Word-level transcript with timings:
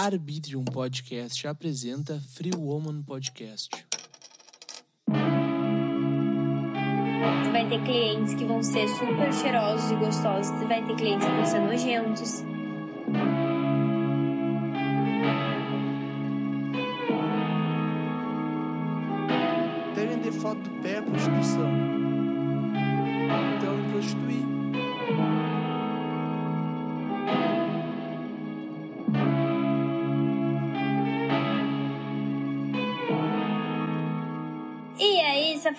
Arbitrium 0.00 0.64
Podcast 0.64 1.44
apresenta 1.48 2.20
Free 2.20 2.52
Woman 2.56 3.02
Podcast. 3.02 3.68
Tu 7.44 7.50
vai 7.50 7.68
ter 7.68 7.82
clientes 7.82 8.32
que 8.34 8.44
vão 8.44 8.62
ser 8.62 8.86
super 8.90 9.32
cheirosos 9.32 9.90
e 9.90 9.96
gostosos, 9.96 10.56
tu 10.56 10.68
vai 10.68 10.86
ter 10.86 10.94
clientes 10.94 11.26
que 11.26 11.32
vão 11.32 11.44
ser 11.44 11.58
nojentos. 11.58 12.44
Até 19.90 20.06
vender 20.06 20.30
foto 20.30 20.60
do 20.60 20.70
pé 20.80 21.02
prostituição. 21.02 21.72
Então 23.56 23.76
me 23.76 23.90
prostituir. 23.90 24.47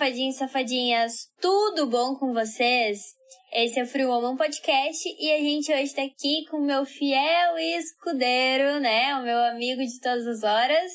Safadinhos 0.00 0.36
e 0.36 0.38
safadinhas, 0.38 1.12
tudo 1.42 1.86
bom 1.86 2.14
com 2.14 2.32
vocês? 2.32 3.14
Esse 3.52 3.80
é 3.80 3.82
o 3.82 3.86
Free 3.86 4.06
Woman 4.06 4.34
Podcast 4.34 5.06
e 5.06 5.30
a 5.30 5.38
gente 5.40 5.70
hoje 5.70 5.94
tá 5.94 6.02
aqui 6.02 6.46
com 6.50 6.56
o 6.56 6.64
meu 6.64 6.86
fiel 6.86 7.58
escudeiro, 7.58 8.80
né? 8.80 9.14
O 9.16 9.22
meu 9.22 9.38
amigo 9.44 9.82
de 9.82 10.00
todas 10.00 10.26
as 10.26 10.42
horas. 10.42 10.90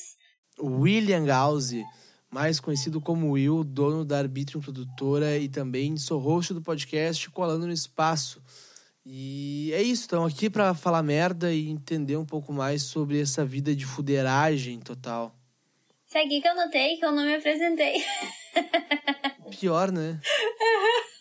William 0.60 1.24
Gause, 1.24 1.86
mais 2.32 2.60
conhecido 2.60 3.00
como 3.00 3.34
Will, 3.34 3.64
dono 3.64 4.04
da 4.04 4.18
Arbitrium 4.18 4.60
Produtora 4.60 5.38
e 5.38 5.50
também 5.50 5.96
sou 5.98 6.20
host 6.20 6.56
do 6.56 6.64
podcast 6.64 7.30
Colando 7.30 7.68
no 7.68 7.74
Espaço. 7.74 8.42
E 9.06 9.70
é 9.72 9.84
isso, 9.84 10.02
estamos 10.02 10.34
aqui 10.34 10.50
para 10.50 10.74
falar 10.74 11.04
merda 11.04 11.54
e 11.54 11.70
entender 11.70 12.18
um 12.18 12.26
pouco 12.26 12.52
mais 12.52 12.82
sobre 12.82 13.22
essa 13.22 13.46
vida 13.46 13.76
de 13.76 13.86
fuderagem 13.86 14.80
total. 14.80 15.32
Segue 16.08 16.42
que 16.42 16.48
eu 16.48 16.56
notei 16.56 16.98
que 16.98 17.06
eu 17.06 17.12
não 17.12 17.24
me 17.24 17.36
apresentei. 17.36 18.04
Pior, 19.60 19.92
né? 19.92 20.20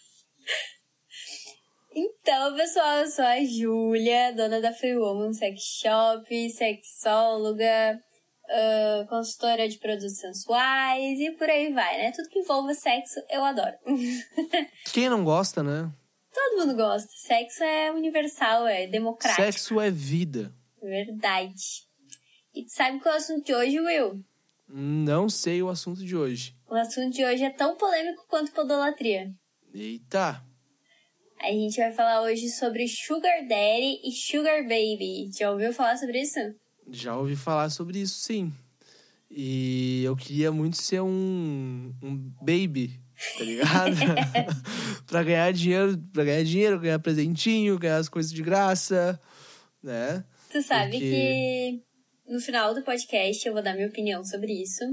Então, 1.97 2.57
pessoal, 2.57 2.97
eu 3.01 3.07
sou 3.07 3.25
a 3.25 3.45
Júlia, 3.45 4.33
dona 4.35 4.61
da 4.61 4.73
Free 4.73 4.97
Woman 4.97 5.33
Sex 5.33 5.61
Shop, 5.81 6.51
sexóloga, 6.51 8.03
ah, 8.51 9.07
consultora 9.09 9.69
de 9.69 9.79
produtos 9.79 10.19
sensuais 10.19 11.19
e 11.21 11.31
por 11.33 11.49
aí 11.49 11.73
vai, 11.73 11.97
né? 11.99 12.13
Tudo 12.13 12.29
que 12.29 12.41
envolva 12.41 12.75
sexo, 12.75 13.21
eu 13.31 13.45
adoro. 13.45 13.77
Quem 14.93 15.09
não 15.09 15.25
gosta, 15.25 15.63
né? 15.63 15.91
Todo 16.33 16.59
mundo 16.59 16.77
gosta. 16.77 17.09
Sexo 17.15 17.63
é 17.63 17.93
universal, 17.93 18.67
é 18.67 18.87
democrático. 18.87 19.43
Sexo 19.43 19.81
é 19.81 19.91
vida. 19.91 20.53
Verdade. 20.83 21.85
E 22.55 22.65
tu 22.65 22.73
sabe 22.73 23.01
qual 23.01 23.15
é 23.15 23.19
o 23.19 23.21
assunto 23.21 23.45
de 23.45 23.55
hoje, 23.55 23.81
Will? 23.81 24.25
Não 24.77 25.29
sei 25.29 25.63
o 25.63 25.69
assunto 25.69 26.05
de 26.05 26.17
hoje. 26.17 26.53
O 26.69 26.75
assunto 26.75 27.15
de 27.15 27.25
hoje 27.25 27.45
é 27.45 27.51
tão 27.51 27.77
polêmico 27.77 28.25
quanto 28.29 28.51
podolatria. 28.51 29.33
Eita! 29.73 30.43
A 31.41 31.47
gente 31.47 31.77
vai 31.77 31.93
falar 31.93 32.23
hoje 32.23 32.49
sobre 32.49 32.89
Sugar 32.89 33.47
Daddy 33.47 34.01
e 34.03 34.11
Sugar 34.11 34.63
Baby. 34.65 35.31
Já 35.33 35.53
ouviu 35.53 35.73
falar 35.73 35.97
sobre 35.97 36.21
isso? 36.23 36.41
Já 36.91 37.17
ouvi 37.17 37.37
falar 37.37 37.71
sobre 37.71 38.01
isso, 38.01 38.19
sim. 38.19 38.53
E 39.31 40.03
eu 40.03 40.17
queria 40.17 40.51
muito 40.51 40.77
ser 40.77 41.01
um, 41.03 41.95
um 42.03 42.17
baby, 42.43 43.01
tá 43.39 43.45
ligado? 43.45 43.95
pra 45.07 45.23
ganhar 45.23 45.53
dinheiro, 45.53 45.97
pra 46.13 46.25
ganhar 46.25 46.43
dinheiro, 46.43 46.81
ganhar 46.81 46.99
presentinho, 46.99 47.79
ganhar 47.79 47.99
as 47.99 48.09
coisas 48.09 48.33
de 48.33 48.43
graça, 48.43 49.21
né? 49.81 50.25
Tu 50.51 50.61
sabe 50.63 50.93
Porque- 50.99 51.11
que 51.11 51.94
no 52.27 52.41
final 52.41 52.75
do 52.75 52.83
podcast 52.83 53.47
eu 53.47 53.53
vou 53.55 53.63
dar 53.63 53.75
minha 53.75 53.89
opinião 53.89 54.25
sobre 54.25 54.53
isso. 54.53 54.85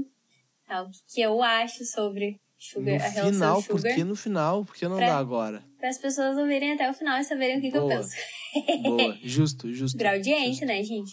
Tá? 0.66 0.82
O 0.82 0.90
que, 0.90 0.98
que 1.14 1.20
eu 1.20 1.42
acho 1.42 1.84
sobre 1.84 2.40
sugar, 2.58 2.94
a 3.02 3.08
no 3.08 3.14
relação 3.14 3.32
final, 3.32 3.62
por 3.62 3.78
sugar. 3.80 3.94
que 3.94 4.04
no 4.04 4.16
final? 4.16 4.64
Por 4.64 4.74
que 4.76 4.88
não 4.88 4.96
Pra- 4.96 5.06
dá 5.08 5.18
agora? 5.18 5.62
Para 5.78 5.88
as 5.88 5.98
pessoas 5.98 6.36
ouvirem 6.38 6.72
até 6.72 6.88
o 6.88 6.94
final 6.94 7.18
e 7.18 7.24
saberem 7.24 7.58
o 7.58 7.60
que, 7.60 7.70
que 7.70 7.76
eu 7.76 7.88
penso. 7.88 8.10
Boa, 8.82 9.18
justo, 9.22 9.72
justo. 9.72 9.98
Pra 9.98 10.12
audiência, 10.12 10.66
né, 10.66 10.82
gente? 10.82 11.10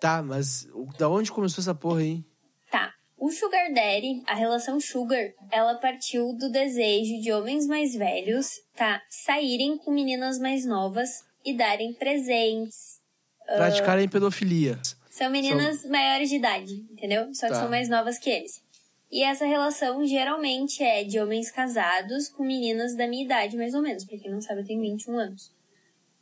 Tá, 0.00 0.22
mas 0.22 0.66
da 0.98 1.08
onde 1.08 1.30
começou 1.32 1.60
essa 1.62 1.74
porra 1.74 2.00
aí? 2.00 2.22
Tá. 2.70 2.92
O 3.18 3.30
Sugar 3.30 3.72
Daddy, 3.72 4.22
a 4.26 4.34
relação 4.34 4.78
Sugar, 4.78 5.32
ela 5.50 5.74
partiu 5.76 6.34
do 6.36 6.50
desejo 6.50 7.20
de 7.22 7.32
homens 7.32 7.66
mais 7.66 7.94
velhos, 7.94 8.48
tá? 8.74 9.00
Saírem 9.08 9.78
com 9.78 9.90
meninas 9.90 10.38
mais 10.38 10.66
novas 10.66 11.10
e 11.44 11.56
darem 11.56 11.94
presentes. 11.94 13.00
Praticarem 13.46 14.08
pedofilia. 14.08 14.78
São 15.10 15.30
meninas 15.30 15.84
maiores 15.86 16.28
de 16.28 16.36
idade, 16.36 16.74
entendeu? 16.90 17.32
Só 17.34 17.46
que 17.46 17.52
Tá. 17.54 17.60
são 17.60 17.70
mais 17.70 17.88
novas 17.88 18.18
que 18.18 18.28
eles. 18.28 18.62
E 19.10 19.22
essa 19.22 19.46
relação 19.46 20.04
geralmente 20.06 20.82
é 20.82 21.04
de 21.04 21.18
homens 21.20 21.50
casados 21.50 22.28
com 22.28 22.42
meninas 22.44 22.96
da 22.96 23.06
minha 23.06 23.24
idade, 23.24 23.56
mais 23.56 23.72
ou 23.72 23.80
menos. 23.80 24.04
Pra 24.04 24.18
quem 24.18 24.30
não 24.30 24.40
sabe, 24.40 24.60
eu 24.60 24.66
tenho 24.66 24.80
21 24.80 25.16
anos. 25.18 25.52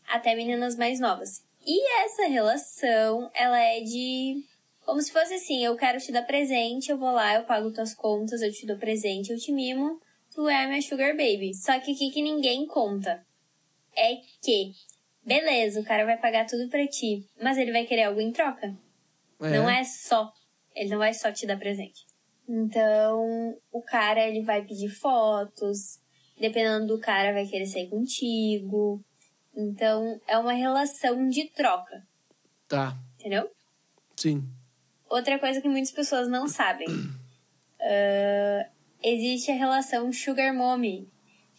Até 0.07 0.35
meninas 0.35 0.77
mais 0.77 1.01
novas. 1.01 1.43
E 1.67 2.03
essa 2.05 2.27
relação, 2.27 3.31
ela 3.35 3.59
é 3.59 3.81
de. 3.81 4.45
Como 4.85 5.01
se 5.01 5.11
fosse 5.11 5.33
assim: 5.35 5.65
eu 5.65 5.75
quero 5.77 5.99
te 5.99 6.13
dar 6.13 6.23
presente, 6.23 6.91
eu 6.91 6.99
vou 6.99 7.11
lá, 7.11 7.35
eu 7.37 7.45
pago 7.45 7.73
tuas 7.73 7.95
contas, 7.95 8.43
eu 8.43 8.53
te 8.53 8.67
dou 8.67 8.77
presente, 8.77 9.33
eu 9.33 9.39
te 9.39 9.51
mimo, 9.51 9.99
tu 10.35 10.47
é 10.47 10.65
a 10.65 10.69
minha 10.69 10.83
sugar 10.83 11.17
baby. 11.17 11.55
Só 11.55 11.81
que 11.81 11.93
o 11.93 11.97
que, 11.97 12.11
que 12.11 12.21
ninguém 12.23 12.67
conta 12.67 13.25
é 13.97 14.17
que, 14.43 14.73
beleza, 15.25 15.81
o 15.81 15.85
cara 15.85 16.05
vai 16.05 16.17
pagar 16.17 16.47
tudo 16.47 16.69
pra 16.69 16.87
ti, 16.87 17.27
mas 17.41 17.57
ele 17.59 17.73
vai 17.73 17.85
querer 17.85 18.05
algo 18.05 18.21
em 18.21 18.33
troca. 18.33 18.75
Não 19.41 19.69
é 19.69 19.85
só. 19.85 20.33
Ele 20.75 20.91
não 20.91 20.99
vai 20.99 21.13
só 21.13 21.31
te 21.31 21.47
dar 21.47 21.59
presente. 21.59 22.05
Então, 22.49 23.57
o 23.73 23.83
cara, 23.83 24.27
ele 24.27 24.43
vai 24.43 24.63
pedir 24.65 24.89
fotos. 24.89 25.99
Dependendo 26.39 26.87
do 26.87 26.99
cara, 27.01 27.33
vai 27.33 27.47
querer 27.47 27.67
sair 27.67 27.89
contigo. 27.89 29.03
Então, 29.57 30.21
é 30.27 30.37
uma 30.37 30.53
relação 30.53 31.29
de 31.29 31.49
troca. 31.51 32.07
Tá, 32.69 32.97
Entendeu? 33.19 33.51
sim. 34.17 34.43
Outra 35.09 35.39
coisa 35.39 35.61
que 35.61 35.69
muitas 35.69 35.93
pessoas 35.93 36.29
não 36.29 36.49
sabem. 36.49 36.89
Ah, 37.87 38.67
existe 39.03 39.51
a 39.51 39.55
relação 39.55 40.11
Sugar 40.11 40.55
Mommy. 40.55 41.07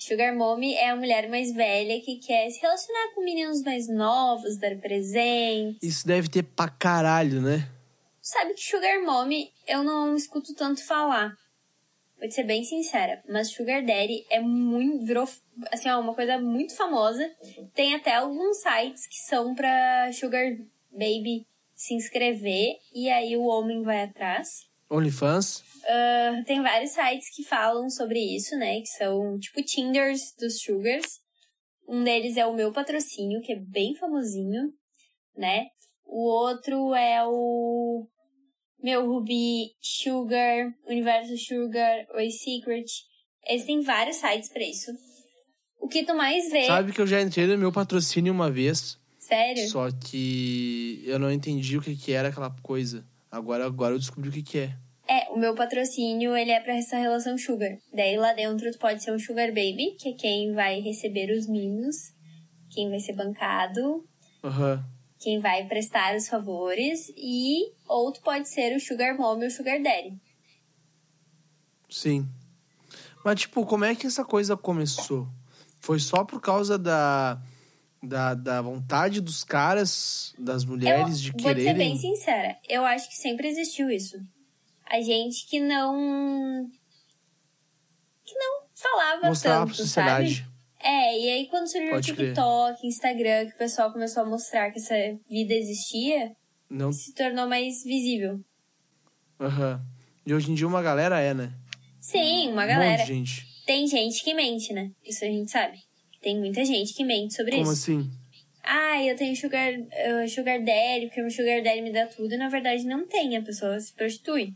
Sugar 0.06 0.36
Mommy 0.36 0.76
é 0.76 0.92
a 0.92 0.96
mulher 0.96 1.28
mais 1.28 1.52
velha 1.52 2.00
que 2.00 2.18
quer 2.18 2.48
se 2.52 2.62
relacionar 2.62 3.16
com 3.16 3.24
meninos 3.24 3.64
mais 3.64 3.88
novos, 3.88 4.56
dar 4.60 4.76
presentes. 4.78 5.82
Isso 5.82 6.06
deve 6.06 6.30
ter 6.30 6.44
pra 6.44 6.70
caralho, 6.70 7.42
né? 7.42 7.68
Sabe 8.22 8.54
que 8.54 8.62
Sugar 8.62 9.02
Mommy 9.04 9.52
eu 9.68 9.84
não 9.84 10.16
escuto 10.16 10.54
tanto 10.54 10.86
falar. 10.86 11.36
Vou 12.20 12.30
te 12.30 12.36
ser 12.36 12.44
bem 12.44 12.64
sincera, 12.64 13.24
mas 13.28 13.50
Sugar 13.50 13.84
Daddy 13.84 14.24
é 14.30 14.40
muito. 14.40 15.04
virou 15.08 15.28
assim, 15.72 15.90
ó, 15.90 16.00
uma 16.00 16.14
coisa 16.14 16.38
muito 16.38 16.76
famosa. 16.76 17.28
Tem 17.74 17.96
até 17.96 18.14
alguns 18.14 18.58
sites 18.58 19.08
que 19.08 19.18
são 19.28 19.56
pra 19.56 20.12
Sugar 20.14 20.56
Baby 20.92 21.48
se 21.74 21.96
inscrever 21.96 22.76
e 22.94 23.10
aí 23.10 23.36
o 23.36 23.46
homem 23.46 23.82
vai 23.82 24.04
atrás. 24.04 24.68
OnlyFans. 24.88 25.64
Ah, 25.88 26.42
tem 26.46 26.62
vários 26.62 26.92
sites 26.92 27.30
que 27.36 27.44
falam 27.44 27.90
sobre 27.90 28.20
isso, 28.20 28.56
né? 28.58 28.82
Que 28.82 28.88
são 28.88 29.38
tipo 29.40 29.64
Tinders 29.64 30.34
dos 30.40 30.60
Sugars. 30.62 31.20
Um 31.88 32.04
deles 32.04 32.38
é 32.38 32.46
o 32.46 32.56
meu 32.56 32.72
patrocínio, 32.72 33.42
que 33.42 33.54
é 33.54 33.60
bem 33.60 33.96
famosinho, 33.96 34.74
né? 35.38 35.68
O 36.06 36.28
outro 36.28 36.94
é 36.96 37.24
o 37.26 38.08
meu 38.82 39.06
Ruby 39.08 39.72
Sugar, 39.82 40.74
Universo 40.88 41.38
Sugar, 41.38 42.08
Oi 42.16 42.30
Secret. 42.32 42.86
Eles 43.48 43.66
têm 43.66 43.82
vários 43.82 44.16
sites 44.18 44.50
pra 44.50 44.64
isso. 44.64 44.92
O 45.80 45.88
que 45.88 46.04
tu 46.04 46.16
mais 46.16 46.50
vê, 46.50 46.66
Sabe 46.66 46.92
que 46.92 47.00
eu 47.00 47.06
já 47.06 47.22
entrei 47.22 47.46
no 47.46 47.58
meu 47.60 47.72
patrocínio 47.72 48.34
uma 48.34 48.50
vez, 48.50 48.98
sério? 49.20 49.70
só 49.70 49.92
que 49.92 51.04
eu 51.06 51.20
não 51.20 51.32
entendi 51.32 51.78
o 51.78 51.82
que, 51.82 51.96
que 51.96 52.12
era 52.12 52.30
aquela 52.30 52.50
coisa. 52.64 53.06
Agora, 53.30 53.66
agora 53.68 53.94
eu 53.94 54.00
descobri 54.00 54.30
o 54.30 54.32
que, 54.32 54.42
que 54.42 54.58
é. 54.60 54.76
É, 55.08 55.32
o 55.32 55.38
meu 55.38 55.54
patrocínio, 55.54 56.36
ele 56.36 56.52
é 56.52 56.60
pra 56.60 56.76
essa 56.76 56.98
relação 56.98 57.38
sugar. 57.38 57.78
Daí 57.94 58.18
lá 58.18 58.34
dentro 58.34 58.72
tu 58.72 58.80
pode 58.80 59.04
ser 59.04 59.12
um 59.12 59.20
sugar 59.20 59.50
baby, 59.50 59.96
que 60.00 60.10
é 60.10 60.14
quem 60.14 60.54
vai 60.54 60.80
receber 60.80 61.32
os 61.32 61.48
mimos, 61.48 61.96
quem 62.72 62.90
vai 62.90 63.00
ser 63.00 63.14
bancado, 63.14 64.04
Aham. 64.44 64.84
quem 65.20 65.40
vai 65.40 65.68
prestar 65.68 66.16
os 66.16 66.28
favores, 66.28 67.10
e 67.16 67.72
ou 67.88 68.12
tu 68.12 68.22
pode 68.22 68.50
ser 68.50 68.76
o 68.76 68.80
sugar 68.80 69.16
mom 69.16 69.38
ou 69.40 69.46
o 69.46 69.52
sugar 69.52 69.82
daddy. 69.82 70.18
Sim. 71.90 72.28
Mas, 73.24 73.42
tipo, 73.42 73.66
como 73.66 73.86
é 73.86 73.96
que 73.96 74.08
essa 74.08 74.26
coisa 74.26 74.58
começou? 74.58 75.28
Foi 75.82 76.00
só 76.00 76.24
por 76.24 76.42
causa 76.42 76.78
da, 76.80 77.40
da, 78.02 78.34
da 78.34 78.62
vontade 78.62 79.22
dos 79.22 79.44
caras, 79.44 80.34
das 80.38 80.66
mulheres, 80.66 81.22
de 81.22 81.30
eu 81.30 81.34
vou 81.40 81.54
ser 81.54 81.54
bem 81.54 81.74
quererem. 81.74 81.98
sincera, 81.98 82.58
eu 82.68 82.84
acho 82.84 83.08
que 83.08 83.16
sempre 83.16 83.48
existiu 83.48 83.90
isso. 83.90 84.18
A 84.86 85.02
gente 85.02 85.48
que 85.48 85.60
não. 85.60 86.68
que 88.24 88.34
não 88.36 88.66
falava 88.76 89.28
Mostrar 89.28 89.60
tanto, 89.60 89.68
pra 89.68 89.76
sociedade. 89.76 90.36
sabe? 90.38 90.56
É, 90.84 91.20
e 91.20 91.30
aí 91.32 91.48
quando 91.48 91.68
surgiu 91.68 91.90
o 91.90 91.94
Pode 91.96 92.14
crer. 92.14 92.28
TikTok, 92.28 92.88
Instagram, 92.88 93.46
que 93.48 93.54
o 93.54 93.58
pessoal 93.58 93.92
começou 93.92 94.24
a 94.24 94.26
mostrar 94.26 94.72
que 94.72 94.78
essa 94.80 94.94
vida 95.28 95.54
existia, 95.54 96.32
Não. 96.70 96.92
se 96.92 97.14
tornou 97.16 97.48
mais 97.48 97.84
visível. 97.84 98.40
Aham. 99.40 99.82
E 100.26 100.34
hoje 100.34 100.52
em 100.52 100.56
dia 100.56 100.68
uma 100.68 100.82
galera 100.82 101.20
é, 101.20 101.34
né? 101.34 101.52
Sim, 102.00 102.52
uma 102.52 102.66
Um 102.66 102.68
galera. 102.68 103.04
de 103.04 103.08
gente. 103.14 103.46
Tem 103.66 103.88
gente 103.88 104.24
que 104.24 104.34
mente, 104.36 104.72
né? 104.74 104.92
Isso 105.04 105.26
a 105.26 105.28
gente 105.28 105.50
sabe. 105.50 105.80
Tem 106.22 106.38
muita 106.38 106.64
gente 106.64 106.94
que 106.94 107.04
mente 107.04 107.34
sobre 107.36 107.52
Como 107.58 107.64
isso. 107.72 107.92
assim? 107.92 108.12
Ah, 108.64 109.04
eu 109.04 109.16
tenho 109.16 109.36
sugar, 109.36 109.74
uh, 109.74 110.30
sugar 110.30 110.60
daddy, 110.60 111.08
porque 111.08 111.22
o 111.22 111.30
sugar 111.32 111.62
daddy 111.64 111.82
me 111.82 111.92
dá 111.92 112.06
tudo. 112.08 112.34
E 112.34 112.38
na 112.38 112.50
verdade 112.50 112.84
não 112.86 113.08
tem, 113.08 113.36
a 113.38 113.42
pessoa 113.42 113.80
se 113.80 113.94
prostitui. 113.94 114.54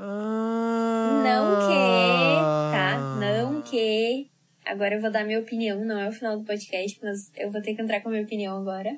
Ah... 0.00 1.22
Não 1.24 1.66
que, 1.66 2.72
tá? 2.72 2.98
Não 3.18 3.62
que. 3.62 4.30
Agora 4.64 4.94
eu 4.94 5.00
vou 5.00 5.10
dar 5.10 5.24
minha 5.24 5.40
opinião, 5.40 5.84
não 5.84 5.98
é 5.98 6.08
o 6.08 6.12
final 6.12 6.38
do 6.38 6.44
podcast, 6.44 6.98
mas 7.02 7.32
eu 7.36 7.50
vou 7.50 7.60
ter 7.60 7.74
que 7.74 7.82
entrar 7.82 8.00
com 8.00 8.08
a 8.08 8.12
minha 8.12 8.22
opinião 8.22 8.56
agora. 8.58 8.96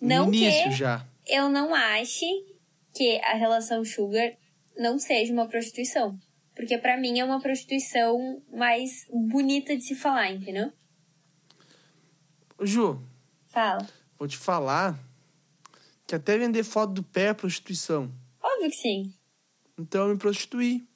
Não 0.00 0.28
início 0.28 0.64
que 0.64 0.76
já. 0.76 1.04
eu 1.26 1.48
não 1.48 1.74
ache 1.74 2.26
que 2.94 3.18
a 3.22 3.34
relação 3.34 3.84
sugar 3.84 4.32
não 4.76 4.98
seja 4.98 5.32
uma 5.32 5.48
prostituição. 5.48 6.18
Porque 6.54 6.78
pra 6.78 6.96
mim 6.96 7.18
é 7.18 7.24
uma 7.24 7.40
prostituição 7.40 8.42
mais 8.52 9.06
bonita 9.10 9.76
de 9.76 9.82
se 9.82 9.94
falar, 9.94 10.30
entendeu? 10.30 10.72
Ju, 12.62 13.02
Fala. 13.48 13.86
vou 14.18 14.26
te 14.26 14.38
falar 14.38 14.98
que 16.06 16.14
até 16.14 16.38
vender 16.38 16.64
foto 16.64 16.94
do 16.94 17.02
pé 17.02 17.28
é 17.28 17.34
prostituição. 17.34 18.10
Óbvio 18.42 18.70
que 18.70 18.76
sim. 18.76 19.12
Então 19.78 20.06
eu 20.06 20.14
me 20.14 20.18
prostituí. 20.18 20.86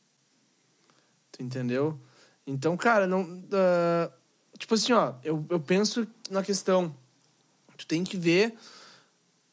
Tu 1.33 1.43
entendeu? 1.43 1.99
Então, 2.47 2.77
cara, 2.77 3.07
não. 3.07 3.43
ah, 3.53 4.11
tipo 4.59 4.75
assim, 4.75 4.93
ó, 4.93 5.15
eu, 5.23 5.45
eu 5.49 5.61
penso 5.61 6.07
na 6.31 6.43
questão. 6.43 6.95
Tu 7.77 7.87
tem 7.87 8.05
que 8.05 8.17
ver 8.17 8.55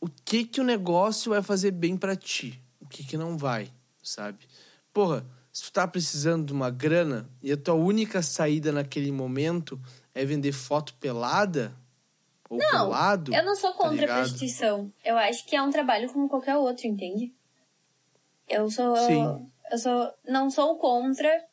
o 0.01 0.07
que 0.25 0.43
que 0.43 0.59
o 0.59 0.63
negócio 0.63 1.31
vai 1.31 1.41
fazer 1.41 1.71
bem 1.71 1.97
pra 1.97 2.15
ti. 2.15 2.61
O 2.81 2.87
que 2.87 3.03
que 3.03 3.17
não 3.17 3.37
vai, 3.37 3.71
sabe? 4.01 4.47
Porra, 4.93 5.25
se 5.51 5.63
tu 5.63 5.71
tá 5.71 5.87
precisando 5.87 6.45
de 6.45 6.53
uma 6.53 6.69
grana 6.69 7.29
e 7.41 7.51
a 7.51 7.57
tua 7.57 7.73
única 7.73 8.21
saída 8.21 8.71
naquele 8.71 9.11
momento 9.11 9.79
é 10.13 10.23
vender 10.25 10.51
foto 10.51 10.93
pelada 10.95 11.75
ou 12.49 12.57
Não, 12.57 12.69
pelado. 12.69 13.33
Eu 13.33 13.45
não 13.45 13.55
sou 13.55 13.71
tá 13.71 13.77
contra 13.77 13.89
a 13.89 14.01
ligado? 14.01 14.17
prostituição. 14.19 14.91
Eu 15.03 15.17
acho 15.17 15.45
que 15.45 15.55
é 15.55 15.61
um 15.61 15.69
trabalho 15.71 16.11
como 16.11 16.29
qualquer 16.29 16.55
outro, 16.57 16.87
entende? 16.87 17.33
Eu 18.47 18.69
sou. 18.69 18.95
Sim. 18.95 19.51
Eu 19.71 19.77
sou. 19.77 20.13
Não 20.27 20.49
sou 20.49 20.77
contra. 20.77 21.45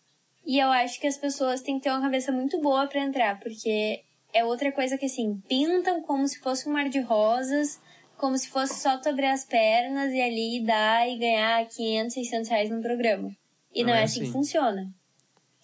E 0.46 0.58
eu 0.58 0.68
acho 0.68 1.00
que 1.00 1.06
as 1.06 1.16
pessoas 1.16 1.62
têm 1.62 1.78
que 1.78 1.84
ter 1.84 1.90
uma 1.90 2.02
cabeça 2.02 2.30
muito 2.30 2.60
boa 2.60 2.86
pra 2.86 3.00
entrar, 3.00 3.40
porque 3.40 4.02
é 4.32 4.44
outra 4.44 4.70
coisa 4.72 4.98
que 4.98 5.06
assim, 5.06 5.40
pintam 5.48 6.02
como 6.02 6.28
se 6.28 6.38
fosse 6.40 6.68
um 6.68 6.72
mar 6.72 6.88
de 6.90 7.00
rosas, 7.00 7.80
como 8.18 8.36
se 8.36 8.48
fosse 8.48 8.74
só 8.80 8.98
tu 8.98 9.08
abrir 9.08 9.26
as 9.26 9.44
pernas 9.44 10.12
e 10.12 10.20
ali 10.20 10.62
dar 10.64 11.08
e 11.08 11.16
ganhar 11.18 11.66
500, 11.66 12.14
600 12.14 12.48
reais 12.50 12.70
no 12.70 12.82
programa. 12.82 13.34
E 13.74 13.82
não, 13.82 13.88
Não 13.90 13.96
é, 13.96 14.00
é 14.02 14.04
assim 14.04 14.20
que 14.20 14.24
assim. 14.24 14.32
funciona. 14.32 14.94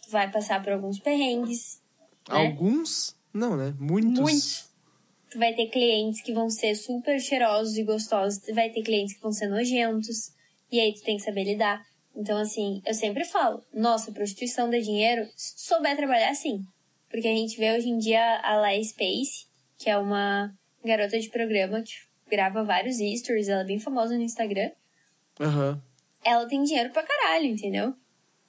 Tu 0.02 0.10
vai 0.10 0.30
passar 0.30 0.62
por 0.62 0.72
alguns 0.72 0.98
perrengues, 0.98 1.80
né? 2.28 2.46
Alguns? 2.46 3.14
Não, 3.34 3.56
né? 3.56 3.74
Muitos. 3.78 4.18
Muitos. 4.18 4.70
Tu 5.30 5.38
vai 5.38 5.52
ter 5.52 5.66
clientes 5.66 6.22
que 6.22 6.32
vão 6.32 6.48
ser 6.48 6.74
super 6.74 7.20
cheirosos 7.20 7.76
e 7.76 7.84
gostosos, 7.84 8.38
tu 8.38 8.54
vai 8.54 8.70
ter 8.70 8.82
clientes 8.82 9.14
que 9.14 9.22
vão 9.22 9.30
ser 9.30 9.46
nojentos, 9.46 10.32
e 10.70 10.80
aí 10.80 10.94
tu 10.94 11.02
tem 11.02 11.16
que 11.16 11.22
saber 11.22 11.44
lidar. 11.44 11.84
Então, 12.14 12.38
assim, 12.38 12.82
eu 12.84 12.94
sempre 12.94 13.24
falo, 13.24 13.62
nossa, 13.72 14.12
prostituição 14.12 14.70
dá 14.70 14.78
dinheiro, 14.78 15.28
se 15.36 15.54
souber 15.56 15.96
trabalhar, 15.96 16.34
sim. 16.34 16.64
Porque 17.08 17.26
a 17.26 17.34
gente 17.34 17.56
vê 17.56 17.76
hoje 17.76 17.88
em 17.88 17.98
dia 17.98 18.40
a 18.42 18.56
Lai 18.56 18.82
Space, 18.82 19.46
que 19.78 19.88
é 19.88 19.96
uma 19.96 20.52
garota 20.84 21.18
de 21.18 21.28
programa 21.28 21.82
que 21.82 21.94
grava 22.28 22.62
vários 22.62 22.96
stories, 22.96 23.48
ela 23.48 23.62
é 23.62 23.66
bem 23.66 23.78
famosa 23.78 24.16
no 24.16 24.22
Instagram. 24.22 24.70
Aham. 25.40 25.82
Ela 26.24 26.46
tem 26.46 26.62
dinheiro 26.62 26.90
pra 26.90 27.02
caralho, 27.02 27.46
entendeu? 27.46 27.94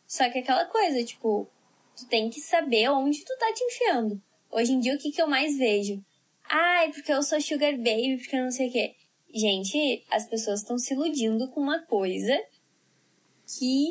Só 0.05 0.29
que 0.29 0.39
aquela 0.39 0.65
coisa, 0.65 1.03
tipo, 1.03 1.49
tu 1.95 2.05
tem 2.07 2.29
que 2.29 2.39
saber 2.41 2.89
onde 2.89 3.23
tu 3.23 3.35
tá 3.37 3.51
te 3.53 3.63
enfiando. 3.63 4.21
Hoje 4.51 4.73
em 4.73 4.79
dia, 4.79 4.93
o 4.93 4.97
que, 4.97 5.11
que 5.11 5.21
eu 5.21 5.27
mais 5.27 5.57
vejo? 5.57 6.03
Ai, 6.49 6.91
porque 6.91 7.13
eu 7.13 7.23
sou 7.23 7.39
sugar 7.39 7.71
baby, 7.77 8.17
porque 8.17 8.35
eu 8.35 8.43
não 8.43 8.51
sei 8.51 8.67
o 8.67 8.71
quê. 8.71 8.95
Gente, 9.33 10.03
as 10.11 10.25
pessoas 10.25 10.59
estão 10.59 10.77
se 10.77 10.93
iludindo 10.93 11.47
com 11.49 11.61
uma 11.61 11.79
coisa 11.79 12.37
que 13.57 13.89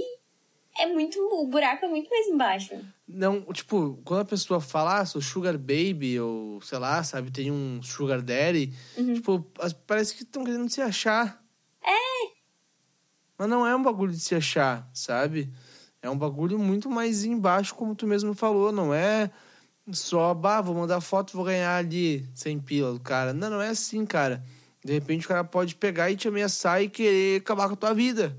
é 0.78 0.86
muito. 0.86 1.18
O 1.18 1.46
buraco 1.46 1.84
é 1.84 1.88
muito 1.88 2.08
mais 2.10 2.26
embaixo. 2.26 2.74
Não, 3.08 3.42
tipo, 3.52 3.98
quando 4.04 4.20
a 4.20 4.24
pessoa 4.24 4.60
fala, 4.60 5.00
ah, 5.00 5.04
sou 5.06 5.20
sugar 5.20 5.58
baby, 5.58 6.20
ou 6.20 6.60
sei 6.60 6.78
lá, 6.78 7.02
sabe, 7.02 7.30
tem 7.30 7.50
um 7.50 7.82
sugar 7.82 8.22
daddy, 8.22 8.72
Uhum. 8.96 9.14
tipo, 9.14 9.40
parece 9.86 10.14
que 10.14 10.22
estão 10.22 10.44
querendo 10.44 10.68
se 10.70 10.80
achar. 10.80 11.42
É! 11.82 12.30
Mas 13.36 13.48
não 13.48 13.66
é 13.66 13.74
um 13.74 13.82
bagulho 13.82 14.12
de 14.12 14.20
se 14.20 14.34
achar, 14.34 14.88
sabe? 14.94 15.50
É 16.02 16.08
um 16.08 16.16
bagulho 16.16 16.58
muito 16.58 16.88
mais 16.88 17.24
embaixo, 17.24 17.74
como 17.74 17.94
tu 17.96 18.06
mesmo 18.06 18.32
falou, 18.34 18.70
não 18.70 18.94
é 18.94 19.30
só, 19.92 20.32
bah, 20.32 20.60
vou 20.60 20.74
mandar 20.74 21.00
foto, 21.00 21.32
vou 21.32 21.44
ganhar 21.44 21.76
ali 21.76 22.28
100 22.34 22.60
pila 22.60 22.92
do 22.92 23.00
cara. 23.00 23.32
Não, 23.32 23.50
não 23.50 23.60
é 23.60 23.70
assim, 23.70 24.06
cara. 24.06 24.44
De 24.84 24.92
repente 24.92 25.26
o 25.26 25.28
cara 25.28 25.44
pode 25.44 25.74
pegar 25.74 26.10
e 26.10 26.16
te 26.16 26.28
ameaçar 26.28 26.82
e 26.82 26.88
querer 26.88 27.40
acabar 27.40 27.68
com 27.68 27.74
a 27.74 27.76
tua 27.76 27.94
vida. 27.94 28.36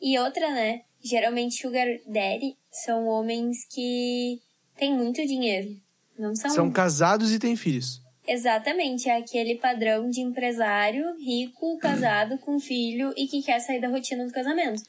E 0.00 0.18
outra, 0.18 0.50
né? 0.50 0.82
Geralmente, 1.02 1.60
sugar 1.60 1.86
daddy 2.06 2.56
são 2.70 3.06
homens 3.06 3.64
que 3.68 4.40
têm 4.76 4.96
muito 4.96 5.24
dinheiro. 5.26 5.76
Não 6.18 6.34
são 6.34 6.50
São 6.50 6.70
casados 6.70 7.32
e 7.32 7.38
têm 7.38 7.56
filhos. 7.56 8.00
Exatamente, 8.26 9.08
é 9.08 9.16
aquele 9.16 9.56
padrão 9.56 10.08
de 10.08 10.20
empresário 10.20 11.16
rico, 11.18 11.76
casado, 11.82 12.38
com 12.38 12.60
filho 12.60 13.12
e 13.16 13.26
que 13.26 13.42
quer 13.42 13.60
sair 13.60 13.80
da 13.80 13.88
rotina 13.88 14.24
do 14.24 14.32
casamento. 14.32 14.84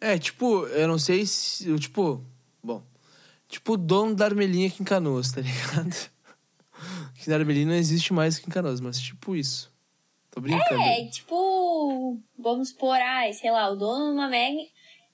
É, 0.00 0.18
tipo, 0.18 0.66
eu 0.66 0.88
não 0.88 0.98
sei 0.98 1.24
se. 1.24 1.78
Tipo, 1.78 2.24
bom. 2.62 2.82
Tipo 3.48 3.74
o 3.74 3.76
dono 3.76 4.16
da 4.16 4.24
Armelinha 4.24 4.66
aqui 4.66 4.82
em 4.82 4.84
Canoas, 4.84 5.30
tá 5.30 5.40
ligado? 5.40 6.10
que 7.14 7.30
na 7.30 7.36
Armelinha 7.36 7.66
não 7.66 7.74
existe 7.74 8.12
mais 8.12 8.36
aqui 8.36 8.48
em 8.48 8.52
Canoas, 8.52 8.80
mas 8.80 8.98
tipo 8.98 9.36
isso. 9.36 9.71
Tô 10.32 10.40
brincando. 10.40 10.80
É, 10.80 11.04
tipo, 11.06 12.18
vamos 12.38 12.70
supor, 12.70 12.96
ai, 12.96 13.32
sei 13.34 13.50
lá, 13.50 13.68
o 13.70 13.76
dono 13.76 14.06
de 14.06 14.12
uma 14.14 14.28
mega. 14.28 14.62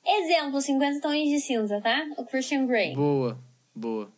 Exemplo, 0.06 0.60
50 0.60 1.00
tons 1.00 1.28
de 1.28 1.40
cinza, 1.40 1.80
tá? 1.80 2.06
O 2.16 2.24
Christian 2.24 2.66
Grey. 2.66 2.94
Boa, 2.94 3.36
boa. 3.74 4.10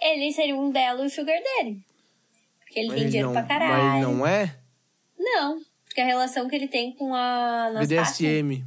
Ele 0.00 0.32
seria 0.32 0.56
um 0.56 0.72
belo 0.72 1.08
sugar 1.10 1.38
daddy. 1.38 1.80
Porque 2.60 2.80
ele 2.80 2.88
Mas 2.88 2.98
tem 2.98 3.08
dinheiro 3.08 3.28
não, 3.28 3.32
pra 3.34 3.42
Mas 3.42 3.48
caralho. 3.48 4.08
ele 4.08 4.16
não 4.16 4.26
é? 4.26 4.56
Não, 5.18 5.60
porque 5.84 6.00
a 6.00 6.06
relação 6.06 6.48
que 6.48 6.56
ele 6.56 6.66
tem 6.66 6.92
com 6.92 7.14
a 7.14 7.70
BDSM. 7.78 8.64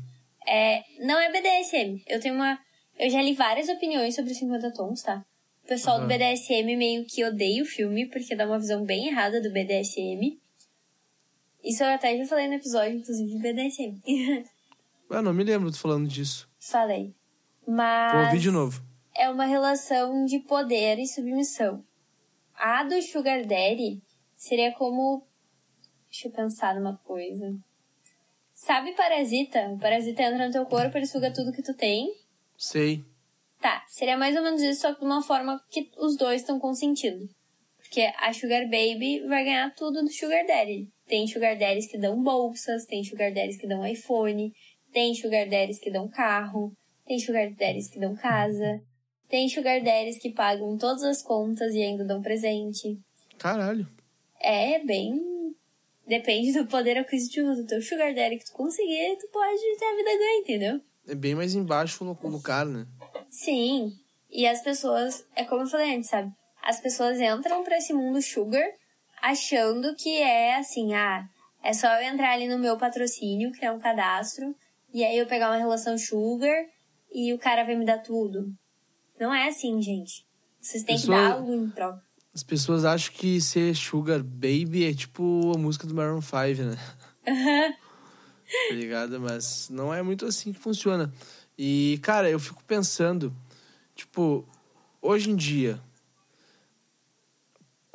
é, 0.48 0.84
não 1.00 1.20
é 1.20 1.32
BDSM. 1.32 2.04
Eu 2.08 2.20
tenho 2.22 2.36
uma, 2.36 2.58
eu 3.00 3.10
já 3.10 3.22
li 3.22 3.34
várias 3.34 3.68
opiniões 3.68 4.14
sobre 4.16 4.32
os 4.32 4.38
50 4.38 4.72
tons, 4.72 5.02
tá? 5.02 5.26
O 5.64 5.68
pessoal 5.68 5.98
do 5.98 6.06
Aham. 6.06 6.16
BDSM 6.16 6.78
meio 6.78 7.04
que 7.06 7.26
odeia 7.26 7.64
o 7.64 7.66
filme 7.66 8.06
porque 8.06 8.36
dá 8.36 8.46
uma 8.46 8.60
visão 8.60 8.86
bem 8.86 9.08
errada 9.08 9.42
do 9.42 9.52
BDSM. 9.52 10.38
Isso 11.66 11.84
eu 11.84 11.90
até 11.90 12.16
já 12.18 12.26
falei 12.26 12.48
no 12.48 12.54
episódio, 12.54 12.98
inclusive, 13.00 13.32
de 13.32 13.40
BDSM. 13.40 14.46
Eu 15.10 15.22
não 15.24 15.34
me 15.34 15.44
lembro 15.44 15.72
tu 15.72 15.80
falando 15.80 16.08
disso. 16.08 16.48
falei. 16.60 17.14
Vou 17.66 17.76
Mas 17.76 18.28
ouvir 18.28 18.40
de 18.40 18.52
novo. 18.52 18.84
é 19.16 19.28
uma 19.30 19.46
relação 19.46 20.24
de 20.26 20.40
poder 20.40 21.00
e 21.00 21.08
submissão. 21.08 21.84
A 22.54 22.84
do 22.84 23.02
Sugar 23.02 23.42
Daddy 23.46 24.02
seria 24.38 24.72
como. 24.74 25.26
Deixa 26.10 26.28
eu 26.28 26.32
pensar 26.32 26.76
numa 26.76 26.96
coisa. 26.98 27.58
Sabe 28.54 28.94
Parasita? 28.94 29.70
O 29.72 29.80
Parasita 29.80 30.24
entra 30.24 30.46
no 30.46 30.52
teu 30.54 30.66
corpo, 30.66 30.98
ele 30.98 31.06
suga 31.08 31.34
tudo 31.34 31.52
que 31.52 31.62
tu 31.64 31.74
tem. 31.74 32.08
Sei. 32.58 33.04
Tá, 33.60 33.84
seria 33.88 34.16
mais 34.16 34.36
ou 34.36 34.44
menos 34.44 34.62
isso, 34.62 34.82
só 34.82 34.94
que 34.94 35.00
de 35.00 35.06
uma 35.06 35.22
forma 35.22 35.60
que 35.70 35.90
os 35.98 36.16
dois 36.16 36.42
estão 36.42 36.60
consentindo. 36.60 37.28
Porque 37.80 38.02
a 38.18 38.32
Sugar 38.32 38.64
Baby 38.66 39.26
vai 39.28 39.44
ganhar 39.44 39.74
tudo 39.76 40.02
do 40.04 40.12
Sugar 40.12 40.46
Daddy. 40.46 40.88
Tem 41.08 41.28
Sugar 41.28 41.58
Daddies 41.58 41.88
que 41.88 41.98
dão 41.98 42.22
bolsas, 42.22 42.86
tem 42.86 43.04
Sugar 43.04 43.32
Daddies 43.34 43.58
que 43.58 43.68
dão 43.68 43.86
iPhone, 43.86 44.52
tem 44.92 45.14
Sugar 45.14 45.48
Daddies 45.48 45.80
que 45.80 45.92
dão 45.92 46.08
carro, 46.08 46.72
tem 47.06 47.20
Sugar 47.20 47.52
Daddies 47.54 47.90
que 47.90 48.00
dão 48.00 48.16
casa, 48.16 48.82
tem 49.30 49.48
Sugar 49.48 49.84
Daddies 49.84 50.18
que 50.18 50.32
pagam 50.32 50.78
todas 50.78 51.04
as 51.04 51.22
contas 51.22 51.74
e 51.74 51.82
ainda 51.82 52.04
dão 52.04 52.22
presente. 52.22 53.00
Caralho. 53.38 53.88
É 54.40 54.80
bem. 54.80 55.22
Depende 56.08 56.54
do 56.54 56.68
poder 56.68 56.98
aquisitivo 56.98 57.56
do 57.56 57.66
teu 57.66 57.82
Sugar 57.82 58.14
Daddy 58.14 58.38
que 58.38 58.46
tu 58.46 58.54
conseguir, 58.54 59.18
tu 59.20 59.28
pode 59.32 59.62
ter 59.78 59.86
a 59.86 59.96
vida 59.96 60.18
ganha, 60.18 60.40
entendeu? 60.40 60.82
É 61.08 61.16
bem 61.16 61.36
mais 61.36 61.54
embaixo 61.54 62.04
no, 62.04 62.18
no 62.30 62.42
cara, 62.42 62.70
né? 62.70 62.88
Sim. 63.30 63.92
E 64.30 64.48
as 64.48 64.62
pessoas, 64.62 65.26
é 65.36 65.44
como 65.44 65.64
eu 65.64 65.68
falei 65.68 65.96
antes, 65.96 66.10
sabe? 66.10 66.32
As 66.64 66.80
pessoas 66.80 67.20
entram 67.20 67.64
pra 67.64 67.78
esse 67.78 67.94
mundo 67.94 68.22
sugar 68.22 68.68
achando 69.26 69.96
que 69.96 70.22
é 70.22 70.58
assim, 70.58 70.94
ah, 70.94 71.28
é 71.64 71.74
só 71.74 71.88
eu 71.96 72.14
entrar 72.14 72.34
ali 72.34 72.48
no 72.48 72.60
meu 72.60 72.78
patrocínio, 72.78 73.52
criar 73.52 73.74
um 73.74 73.80
cadastro, 73.80 74.56
e 74.94 75.04
aí 75.04 75.18
eu 75.18 75.26
pegar 75.26 75.50
uma 75.50 75.58
relação 75.58 75.98
sugar 75.98 76.64
e 77.12 77.34
o 77.34 77.40
cara 77.40 77.64
vai 77.64 77.76
me 77.76 77.86
dar 77.86 77.98
tudo. 77.98 78.54
Não 79.20 79.34
é 79.34 79.48
assim, 79.48 79.82
gente. 79.82 80.26
Vocês 80.62 80.84
têm 80.84 80.98
que 80.98 81.08
dar 81.08 81.34
algo 81.34 81.52
em 81.54 81.70
troca. 81.70 82.04
As 82.34 82.44
pessoas 82.44 82.86
acham 82.86 83.14
que 83.14 83.40
ser 83.42 83.74
Sugar 83.76 84.22
Baby 84.22 84.86
é 84.86 84.94
tipo 84.94 85.54
a 85.56 85.58
música 85.58 85.88
do 85.88 85.96
Maroon 85.96 86.22
5, 86.22 86.62
né? 86.64 87.74
tá 88.70 88.76
ligado? 88.76 89.20
Mas 89.20 89.70
não 89.70 89.94
é 89.94 90.04
muito 90.04 90.26
assim 90.26 90.52
que 90.52 90.60
funciona. 90.60 91.12
E, 91.58 91.98
cara, 92.04 92.30
eu 92.30 92.40
fico 92.40 92.64
pensando, 92.66 93.34
tipo, 93.96 94.46
hoje 95.02 95.32
em 95.32 95.36
dia, 95.36 95.80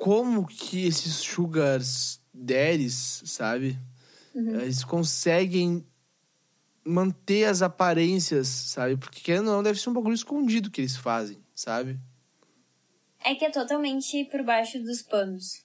como 0.01 0.47
que 0.47 0.87
esses 0.87 1.15
sugars 1.17 2.21
daddies, 2.33 3.23
sabe? 3.27 3.79
Eles 4.35 4.83
conseguem 4.83 5.87
manter 6.83 7.45
as 7.45 7.61
aparências, 7.61 8.49
sabe? 8.49 8.97
Porque 8.97 9.21
querendo 9.21 9.49
ou 9.49 9.57
não, 9.57 9.63
deve 9.63 9.79
ser 9.79 9.91
um 9.91 9.93
bagulho 9.93 10.15
escondido 10.15 10.71
que 10.71 10.81
eles 10.81 10.97
fazem, 10.97 11.39
sabe? 11.55 11.99
É 13.23 13.35
que 13.35 13.45
é 13.45 13.51
totalmente 13.51 14.25
por 14.25 14.43
baixo 14.43 14.83
dos 14.83 15.03
panos. 15.03 15.63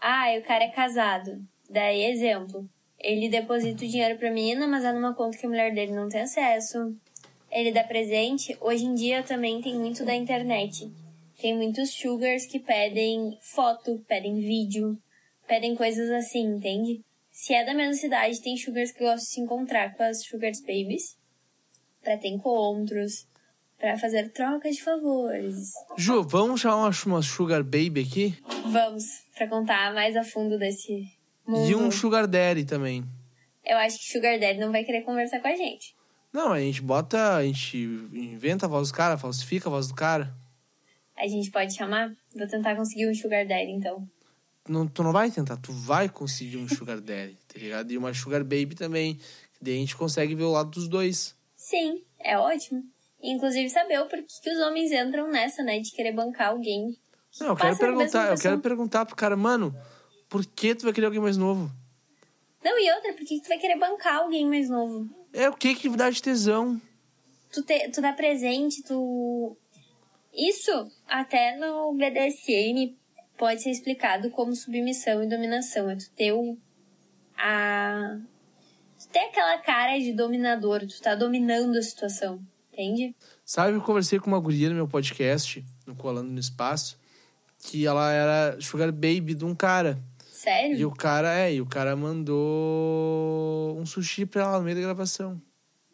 Ah, 0.00 0.26
o 0.38 0.42
cara 0.42 0.64
é 0.64 0.68
casado. 0.68 1.44
Daí, 1.68 2.04
exemplo. 2.04 2.68
Ele 2.98 3.28
deposita 3.28 3.84
o 3.84 3.88
dinheiro 3.88 4.16
pra 4.18 4.30
menina, 4.30 4.68
mas 4.68 4.84
é 4.84 4.92
numa 4.92 5.14
conta 5.14 5.36
que 5.36 5.46
a 5.46 5.48
mulher 5.48 5.74
dele 5.74 5.92
não 5.92 6.08
tem 6.08 6.20
acesso. 6.20 6.94
Ele 7.50 7.72
dá 7.72 7.82
presente. 7.82 8.56
Hoje 8.60 8.84
em 8.84 8.94
dia 8.94 9.24
também 9.24 9.60
tem 9.60 9.76
muito 9.76 10.04
da 10.04 10.14
internet. 10.14 10.88
Tem 11.42 11.56
muitos 11.56 11.90
sugars 11.94 12.46
que 12.46 12.60
pedem 12.60 13.36
foto, 13.40 13.98
pedem 14.06 14.38
vídeo, 14.38 14.96
pedem 15.48 15.74
coisas 15.74 16.08
assim, 16.08 16.44
entende? 16.54 17.00
Se 17.32 17.52
é 17.52 17.64
da 17.64 17.74
mesma 17.74 17.94
cidade, 17.94 18.40
tem 18.40 18.56
sugars 18.56 18.92
que 18.92 19.00
gostam 19.00 19.16
de 19.16 19.26
se 19.26 19.40
encontrar 19.40 19.92
com 19.96 20.04
as 20.04 20.22
sugars 20.22 20.60
babies 20.60 21.18
pra 22.00 22.16
ter 22.16 22.28
encontros, 22.28 23.26
pra 23.76 23.98
fazer 23.98 24.30
troca 24.30 24.70
de 24.70 24.80
favores. 24.80 25.72
Ju, 25.98 26.22
vamos 26.22 26.60
chamar 26.60 26.92
uma, 27.06 27.22
Sugar 27.22 27.64
Baby 27.64 28.06
aqui? 28.08 28.38
Vamos, 28.70 29.02
pra 29.34 29.48
contar 29.48 29.92
mais 29.92 30.14
a 30.14 30.22
fundo 30.22 30.56
desse 30.56 31.08
mundo. 31.44 31.68
E 31.68 31.74
um 31.74 31.90
Sugar 31.90 32.28
Daddy 32.28 32.64
também. 32.64 33.02
Eu 33.64 33.78
acho 33.78 33.98
que 33.98 34.12
Sugar 34.12 34.38
Daddy 34.38 34.60
não 34.60 34.70
vai 34.70 34.84
querer 34.84 35.02
conversar 35.02 35.40
com 35.40 35.48
a 35.48 35.56
gente. 35.56 35.96
Não, 36.32 36.52
a 36.52 36.60
gente 36.60 36.80
bota, 36.80 37.34
a 37.34 37.44
gente 37.44 37.78
inventa 38.12 38.66
a 38.66 38.68
voz 38.68 38.92
do 38.92 38.94
cara, 38.94 39.18
falsifica 39.18 39.68
a 39.68 39.72
voz 39.72 39.88
do 39.88 39.94
cara. 39.96 40.40
A 41.16 41.26
gente 41.26 41.50
pode 41.50 41.74
chamar? 41.74 42.12
Vou 42.34 42.46
tentar 42.46 42.74
conseguir 42.76 43.08
um 43.08 43.14
Sugar 43.14 43.46
Daddy, 43.46 43.70
então. 43.70 44.08
Não, 44.68 44.86
tu 44.86 45.02
não 45.02 45.12
vai 45.12 45.30
tentar, 45.30 45.56
tu 45.56 45.72
vai 45.72 46.08
conseguir 46.08 46.56
um 46.56 46.68
Sugar 46.68 47.00
Daddy, 47.00 47.36
tá 47.48 47.58
ligado? 47.58 47.90
E 47.90 47.98
uma 47.98 48.14
Sugar 48.14 48.42
Baby 48.42 48.74
também. 48.74 49.18
Daí 49.60 49.74
a 49.74 49.78
gente 49.78 49.96
consegue 49.96 50.34
ver 50.34 50.44
o 50.44 50.52
lado 50.52 50.70
dos 50.70 50.88
dois. 50.88 51.36
Sim, 51.56 52.02
é 52.18 52.38
ótimo. 52.38 52.82
Inclusive 53.22 53.68
saber 53.70 54.00
o 54.00 54.06
porquê 54.06 54.26
que 54.42 54.50
os 54.50 54.58
homens 54.58 54.90
entram 54.90 55.30
nessa, 55.30 55.62
né? 55.62 55.78
De 55.78 55.92
querer 55.92 56.12
bancar 56.12 56.48
alguém. 56.48 56.96
Não, 57.40 57.48
eu 57.48 57.56
quero 57.56 57.78
perguntar, 57.78 58.30
eu 58.30 58.38
quero 58.38 58.58
perguntar 58.58 59.06
pro 59.06 59.16
cara, 59.16 59.36
mano, 59.36 59.74
por 60.28 60.44
que 60.44 60.74
tu 60.74 60.84
vai 60.84 60.92
querer 60.92 61.06
alguém 61.06 61.20
mais 61.20 61.36
novo? 61.36 61.70
Não, 62.64 62.78
e 62.78 62.92
outra, 62.92 63.12
por 63.12 63.24
que 63.24 63.36
que 63.36 63.42
tu 63.42 63.48
vai 63.48 63.58
querer 63.58 63.78
bancar 63.78 64.16
alguém 64.16 64.46
mais 64.46 64.68
novo? 64.68 65.08
É 65.32 65.48
o 65.48 65.54
que 65.54 65.74
que 65.74 65.88
dá 65.90 66.10
de 66.10 66.22
tesão? 66.22 66.80
Tu, 67.52 67.62
te, 67.62 67.88
tu 67.90 68.00
dá 68.00 68.12
presente, 68.12 68.82
tu. 68.82 69.56
Isso 70.32 70.90
até 71.06 71.56
no 71.56 71.92
BDSM 71.94 72.96
pode 73.36 73.62
ser 73.62 73.70
explicado 73.70 74.30
como 74.30 74.54
submissão 74.54 75.22
e 75.22 75.28
dominação. 75.28 75.90
É 75.90 75.96
tu 75.96 76.10
ter 76.10 76.32
o. 76.32 76.56
A. 77.36 78.18
Tu 78.98 79.08
ter 79.08 79.18
aquela 79.18 79.58
cara 79.58 79.98
de 79.98 80.12
dominador, 80.12 80.86
tu 80.86 81.00
tá 81.02 81.14
dominando 81.14 81.76
a 81.76 81.82
situação, 81.82 82.40
entende? 82.72 83.14
Sabe, 83.44 83.76
eu 83.76 83.82
conversei 83.82 84.20
com 84.20 84.28
uma 84.28 84.38
guria 84.38 84.68
no 84.68 84.76
meu 84.76 84.86
podcast, 84.86 85.64
no 85.86 85.96
Colando 85.96 86.30
no 86.30 86.38
Espaço, 86.38 86.98
que 87.58 87.84
ela 87.84 88.12
era 88.12 88.60
Sugar 88.60 88.92
Baby 88.92 89.34
de 89.34 89.44
um 89.44 89.54
cara. 89.54 90.02
Sério? 90.30 90.76
E 90.76 90.84
o 90.84 90.90
cara, 90.90 91.36
é, 91.36 91.54
e 91.54 91.60
o 91.60 91.66
cara 91.66 91.94
mandou 91.96 93.76
um 93.78 93.84
sushi 93.84 94.24
pra 94.24 94.42
ela 94.42 94.58
no 94.58 94.64
meio 94.64 94.76
da 94.76 94.82
gravação. 94.82 95.40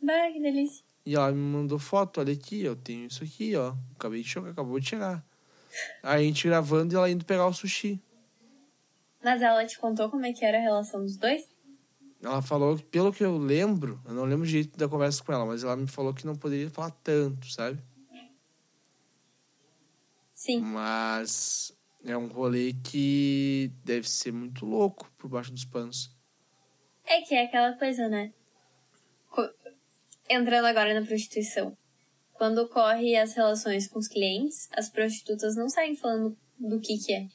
Bah, 0.02 0.30
que 0.33 0.40
delícia. 0.40 0.88
E 1.08 1.14
ela 1.14 1.32
me 1.32 1.40
mandou 1.40 1.78
foto, 1.78 2.20
olha 2.20 2.34
aqui, 2.34 2.62
eu 2.62 2.76
tenho 2.76 3.06
isso 3.06 3.24
aqui, 3.24 3.56
ó. 3.56 3.74
Acabei 3.96 4.20
de 4.20 4.28
chegar, 4.28 4.50
acabou 4.50 4.78
de 4.78 4.90
chegar. 4.90 5.24
Aí 6.02 6.22
a 6.22 6.28
gente 6.28 6.46
gravando 6.46 6.92
e 6.92 6.96
ela 6.96 7.10
indo 7.10 7.24
pegar 7.24 7.46
o 7.46 7.52
sushi. 7.54 7.98
Mas 9.24 9.40
ela 9.40 9.64
te 9.64 9.78
contou 9.78 10.10
como 10.10 10.26
é 10.26 10.34
que 10.34 10.44
era 10.44 10.58
a 10.58 10.60
relação 10.60 11.00
dos 11.00 11.16
dois? 11.16 11.48
Ela 12.22 12.42
falou, 12.42 12.78
pelo 12.90 13.10
que 13.10 13.24
eu 13.24 13.38
lembro, 13.38 13.98
eu 14.04 14.12
não 14.12 14.24
lembro 14.24 14.42
o 14.42 14.46
jeito 14.46 14.76
da 14.76 14.86
conversa 14.86 15.24
com 15.24 15.32
ela, 15.32 15.46
mas 15.46 15.64
ela 15.64 15.76
me 15.76 15.86
falou 15.86 16.12
que 16.12 16.26
não 16.26 16.36
poderia 16.36 16.68
falar 16.68 16.90
tanto, 16.90 17.50
sabe? 17.50 17.82
Sim. 20.34 20.60
Mas 20.60 21.74
é 22.04 22.18
um 22.18 22.26
rolê 22.26 22.74
que 22.84 23.72
deve 23.82 24.06
ser 24.06 24.30
muito 24.30 24.66
louco 24.66 25.10
por 25.16 25.30
baixo 25.30 25.52
dos 25.52 25.64
panos. 25.64 26.14
É 27.06 27.22
que 27.22 27.34
é 27.34 27.46
aquela 27.46 27.72
coisa, 27.78 28.10
né? 28.10 28.30
Entrando 30.28 30.66
agora 30.66 30.99
na 30.99 31.06
prostituição. 31.06 31.76
Quando 32.35 32.58
ocorre 32.58 33.16
as 33.16 33.35
relações 33.35 33.88
com 33.88 33.99
os 33.99 34.08
clientes, 34.08 34.68
as 34.73 34.88
prostitutas 34.88 35.56
não 35.56 35.68
saem 35.68 35.97
falando 35.97 36.37
do 36.58 36.80
que 36.80 36.99
que 36.99 37.12
é. 37.12 37.26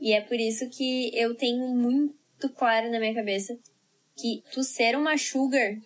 E 0.00 0.12
é 0.12 0.20
por 0.20 0.38
isso 0.38 0.68
que 0.70 1.10
eu 1.14 1.34
tenho 1.34 1.68
muito 1.68 2.48
claro 2.54 2.90
na 2.90 2.98
minha 2.98 3.14
cabeça 3.14 3.58
que 4.16 4.42
tu 4.52 4.62
ser 4.62 4.96
uma 4.96 5.16
sugar, 5.16 5.76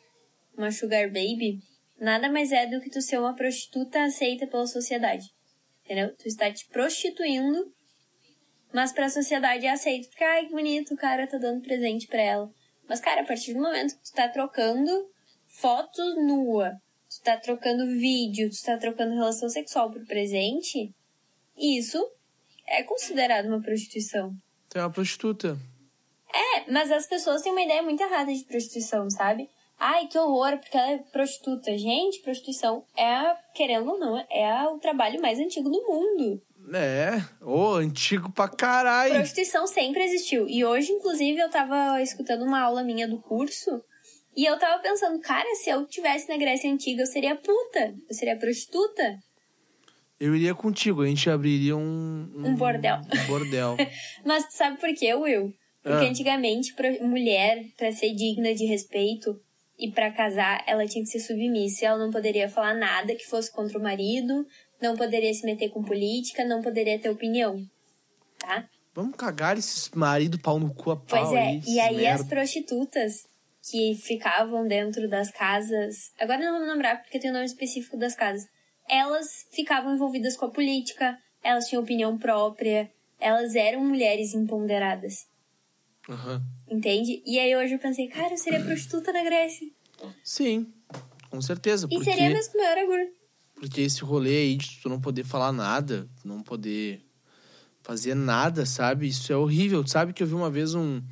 uma 0.57 0.71
sugar 0.71 1.09
baby, 1.09 1.59
nada 1.99 2.31
mais 2.31 2.53
é 2.53 2.67
do 2.67 2.81
que 2.81 2.91
tu 2.91 3.03
ser 3.03 3.19
uma 3.19 3.35
prostituta 3.35 4.05
aceita 4.05 4.47
pela 4.47 4.67
sociedade. 4.67 5.29
Entendeu? 5.85 6.15
Tu 6.17 6.29
está 6.29 6.51
te 6.53 6.67
prostituindo, 6.69 7.73
mas 8.73 8.93
pra 8.93 9.09
sociedade 9.09 9.67
é 9.67 9.71
aceito. 9.71 10.09
Porque, 10.09 10.25
ai, 10.25 10.47
que 10.47 10.53
bonito, 10.53 10.95
o 10.95 10.97
cara 10.97 11.27
tá 11.27 11.37
dando 11.37 11.61
presente 11.61 12.07
pra 12.07 12.23
ela. 12.23 12.51
Mas, 12.89 13.01
cara, 13.01 13.23
a 13.23 13.27
partir 13.27 13.55
do 13.55 13.61
momento 13.61 13.97
que 13.97 14.05
tu 14.05 14.13
tá 14.13 14.29
trocando 14.29 14.91
foto 15.51 16.03
nua, 16.27 16.73
tu 17.09 17.23
tá 17.23 17.37
trocando 17.37 17.87
vídeo, 17.87 18.49
tu 18.51 18.63
tá 18.65 18.79
trocando 18.79 19.15
relação 19.15 19.49
sexual 19.49 19.91
por 19.91 20.05
presente, 20.07 20.95
isso 21.57 22.03
é 22.67 22.83
considerado 22.83 23.47
uma 23.47 23.61
prostituição. 23.61 24.33
Tu 24.69 24.79
é 24.79 24.83
uma 24.83 24.91
prostituta. 24.91 25.59
É, 26.33 26.71
mas 26.71 26.93
as 26.93 27.07
pessoas 27.07 27.43
têm 27.43 27.53
uma 27.53 27.63
ideia 27.63 27.83
muito 27.83 28.01
errada 28.01 28.33
de 28.33 28.45
prostituição, 28.45 29.11
sabe? 29.11 29.51
Ai, 29.79 30.07
que 30.07 30.19
horror, 30.19 30.59
porque 30.59 30.77
ela 30.77 30.93
é 30.93 30.99
prostituta. 30.99 31.77
Gente, 31.77 32.21
prostituição 32.21 32.85
é, 32.97 33.35
querendo 33.55 33.91
ou 33.91 33.99
não, 33.99 34.19
é 34.31 34.69
o 34.69 34.79
trabalho 34.79 35.21
mais 35.21 35.39
antigo 35.39 35.69
do 35.69 35.83
mundo. 35.87 36.41
É, 36.73 37.25
ô, 37.43 37.75
antigo 37.75 38.31
pra 38.31 38.47
caralho. 38.47 39.15
Prostituição 39.15 39.67
sempre 39.67 40.05
existiu. 40.05 40.47
E 40.49 40.65
hoje, 40.65 40.93
inclusive, 40.93 41.41
eu 41.41 41.51
tava 41.51 42.01
escutando 42.01 42.45
uma 42.45 42.61
aula 42.61 42.85
minha 42.85 43.09
do 43.09 43.19
curso 43.19 43.83
e 44.37 44.45
eu 44.45 44.59
tava 44.59 44.81
pensando, 44.83 45.21
cara, 45.21 45.49
se 45.57 45.71
eu 45.71 45.87
tivesse 45.87 46.29
na 46.29 46.37
Grécia 46.37 46.71
Antiga, 46.73 47.03
eu 47.03 47.07
seria 47.07 47.35
puta. 47.37 47.95
Eu 48.09 48.15
seria 48.15 48.37
prostituta. 48.37 49.19
Eu 50.19 50.35
iria 50.37 50.55
contigo, 50.55 51.03
a 51.03 51.07
gente 51.07 51.29
abriria 51.31 51.77
um... 51.77 52.31
Um 52.37 52.55
bordel. 52.55 52.97
Um 52.97 53.27
bordel. 53.27 53.77
Mas 54.25 54.45
tu 54.49 54.53
sabe 54.57 54.79
por 54.79 54.93
quê, 54.95 55.15
Will? 55.15 55.53
Porque 55.83 56.05
Ah. 56.05 56.09
antigamente, 56.11 56.75
pro- 56.75 57.03
mulher, 57.09 57.65
pra 57.79 57.91
ser 57.91 58.15
digna 58.15 58.55
de 58.55 58.67
respeito 58.67 59.41
e 59.79 59.91
pra 59.91 60.13
casar, 60.13 60.63
ela 60.67 60.87
tinha 60.87 61.03
que 61.03 61.09
ser 61.11 61.21
submissa. 61.21 61.87
Ela 61.87 61.99
não 61.99 62.11
poderia 62.11 62.51
falar 62.51 62.75
nada 62.75 63.15
que 63.15 63.25
fosse 63.27 63.51
contra 63.51 63.79
o 63.79 63.83
marido, 63.83 64.47
não 64.81 64.95
poderia 64.95 65.33
se 65.33 65.45
meter 65.47 65.71
com 65.71 65.83
política, 65.83 66.45
não 66.45 66.61
poderia 66.61 66.99
ter 66.99 67.09
opinião. 67.09 67.57
Tá? 68.39 68.69
Vamos 68.95 69.17
cagar 69.17 69.57
esses 69.57 69.89
marido 69.91 70.39
pau 70.39 70.59
no 70.59 70.75
cu 70.75 70.91
a 70.91 70.97
pau 70.97 71.07
Pois 71.07 71.33
é, 71.33 71.43
aí, 71.49 71.63
e 71.67 71.81
aí 71.81 72.07
as 72.07 72.19
merda. 72.21 72.25
prostitutas 72.25 73.27
que 73.71 73.95
ficavam 73.95 74.67
dentro 74.67 75.09
das 75.09 75.31
casas, 75.31 76.13
agora 76.19 76.41
não 76.45 76.59
vou 76.59 76.67
me 76.67 76.73
lembrar 76.73 77.01
porque 77.03 77.19
tem 77.19 77.31
o 77.31 77.33
nome 77.33 77.45
específico 77.47 77.97
das 77.97 78.15
casas, 78.15 78.47
elas 78.89 79.47
ficavam 79.53 79.95
envolvidas 79.95 80.37
com 80.37 80.47
a 80.47 80.51
política, 80.51 81.17
elas 81.43 81.67
tinham 81.69 81.83
opinião 81.83 82.19
própria, 82.19 82.91
elas 83.21 83.55
eram 83.55 83.85
mulheres 83.85 84.35
empoderadas, 84.35 85.27
Aham. 86.09 86.43
entende? 86.69 87.23
E 87.27 87.39
aí 87.39 87.55
hoje 87.57 87.75
eu 87.75 87.79
pensei, 87.79 88.09
cara, 88.09 88.33
eu 88.33 88.39
seria 88.39 88.61
prostituta 88.63 89.13
na 89.13 89.23
Grécia. 89.23 89.67
Sim, 90.25 90.73
com 91.31 91.41
certeza. 91.41 91.87
E 91.91 91.95
Porque, 91.95 92.11
seria 92.11 92.31
mesmo 92.31 92.57
maior 92.57 92.79
orgulho. 92.79 93.09
porque 93.55 93.83
esse 93.83 94.03
rolê 94.03 94.37
aí 94.39 94.57
de 94.57 94.81
tu 94.81 94.89
não 94.89 95.01
poder 95.01 95.25
falar 95.25 95.53
nada, 95.53 96.09
não 96.25 96.43
poder 96.43 97.05
fazer 97.83 98.15
nada, 98.15 98.65
sabe? 98.67 99.09
Isso 99.09 99.33
é 99.33 99.37
horrível. 99.37 99.85
Tu 99.85 99.91
sabe 99.91 100.13
que 100.13 100.23
eu 100.23 100.27
vi 100.27 100.35
uma 100.35 100.51
vez 100.51 100.75
um, 100.75 101.03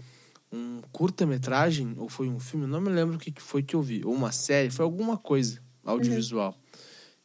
um 0.53 0.81
curta-metragem, 0.93 1.95
ou 1.99 2.09
foi 2.09 2.29
um 2.29 2.41
filme, 2.41 2.67
não 2.67 2.81
me 2.81 2.89
lembro 2.91 3.17
o 3.17 3.19
que 3.19 3.33
foi 3.41 3.63
que 3.63 3.75
eu 3.77 3.83
vi. 3.83 4.03
Ou 4.05 4.13
uma 4.15 4.33
série, 4.33 4.71
foi 4.71 4.85
alguma 4.85 5.17
coisa 5.17 5.63
audiovisual. 5.85 6.57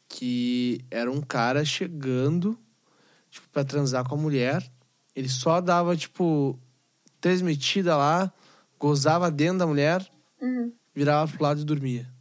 Que 0.07 0.83
era 0.91 1.11
um 1.11 1.21
cara 1.21 1.63
chegando, 1.65 2.57
tipo, 3.29 3.47
pra 3.49 3.63
transar 3.63 4.07
com 4.07 4.15
a 4.15 4.17
mulher. 4.17 4.63
Ele 5.15 5.29
só 5.29 5.61
dava, 5.61 5.95
tipo, 5.95 6.59
três 7.21 7.41
metidas 7.41 7.95
lá, 7.95 8.31
gozava 8.79 9.31
dentro 9.31 9.59
da 9.59 9.67
mulher, 9.67 10.05
Uhum. 10.41 10.73
virava 10.93 11.31
pro 11.31 11.43
lado 11.43 11.61
e 11.61 11.65
dormia. 11.65 12.11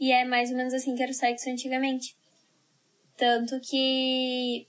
E 0.00 0.12
é 0.12 0.24
mais 0.24 0.50
ou 0.50 0.56
menos 0.56 0.72
assim 0.74 0.94
que 0.94 1.02
era 1.02 1.10
o 1.10 1.14
sexo 1.14 1.50
antigamente. 1.50 2.16
Tanto 3.16 3.58
que 3.60 4.68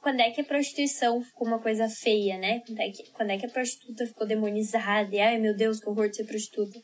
quando 0.00 0.20
é 0.20 0.30
que 0.30 0.40
a 0.40 0.44
prostituição 0.44 1.20
ficou 1.22 1.46
uma 1.48 1.58
coisa 1.60 1.88
feia, 1.88 2.38
né? 2.38 2.60
Quando 2.66 2.80
é 2.80 2.90
que, 2.90 3.10
quando 3.12 3.30
é 3.30 3.38
que 3.38 3.46
a 3.46 3.50
prostituta 3.50 4.06
ficou 4.06 4.26
demonizada? 4.26 5.14
E, 5.14 5.20
ai, 5.20 5.38
meu 5.38 5.54
Deus, 5.56 5.80
que 5.80 5.88
horror 5.88 6.08
de 6.08 6.16
ser 6.16 6.24
prostituta. 6.24 6.78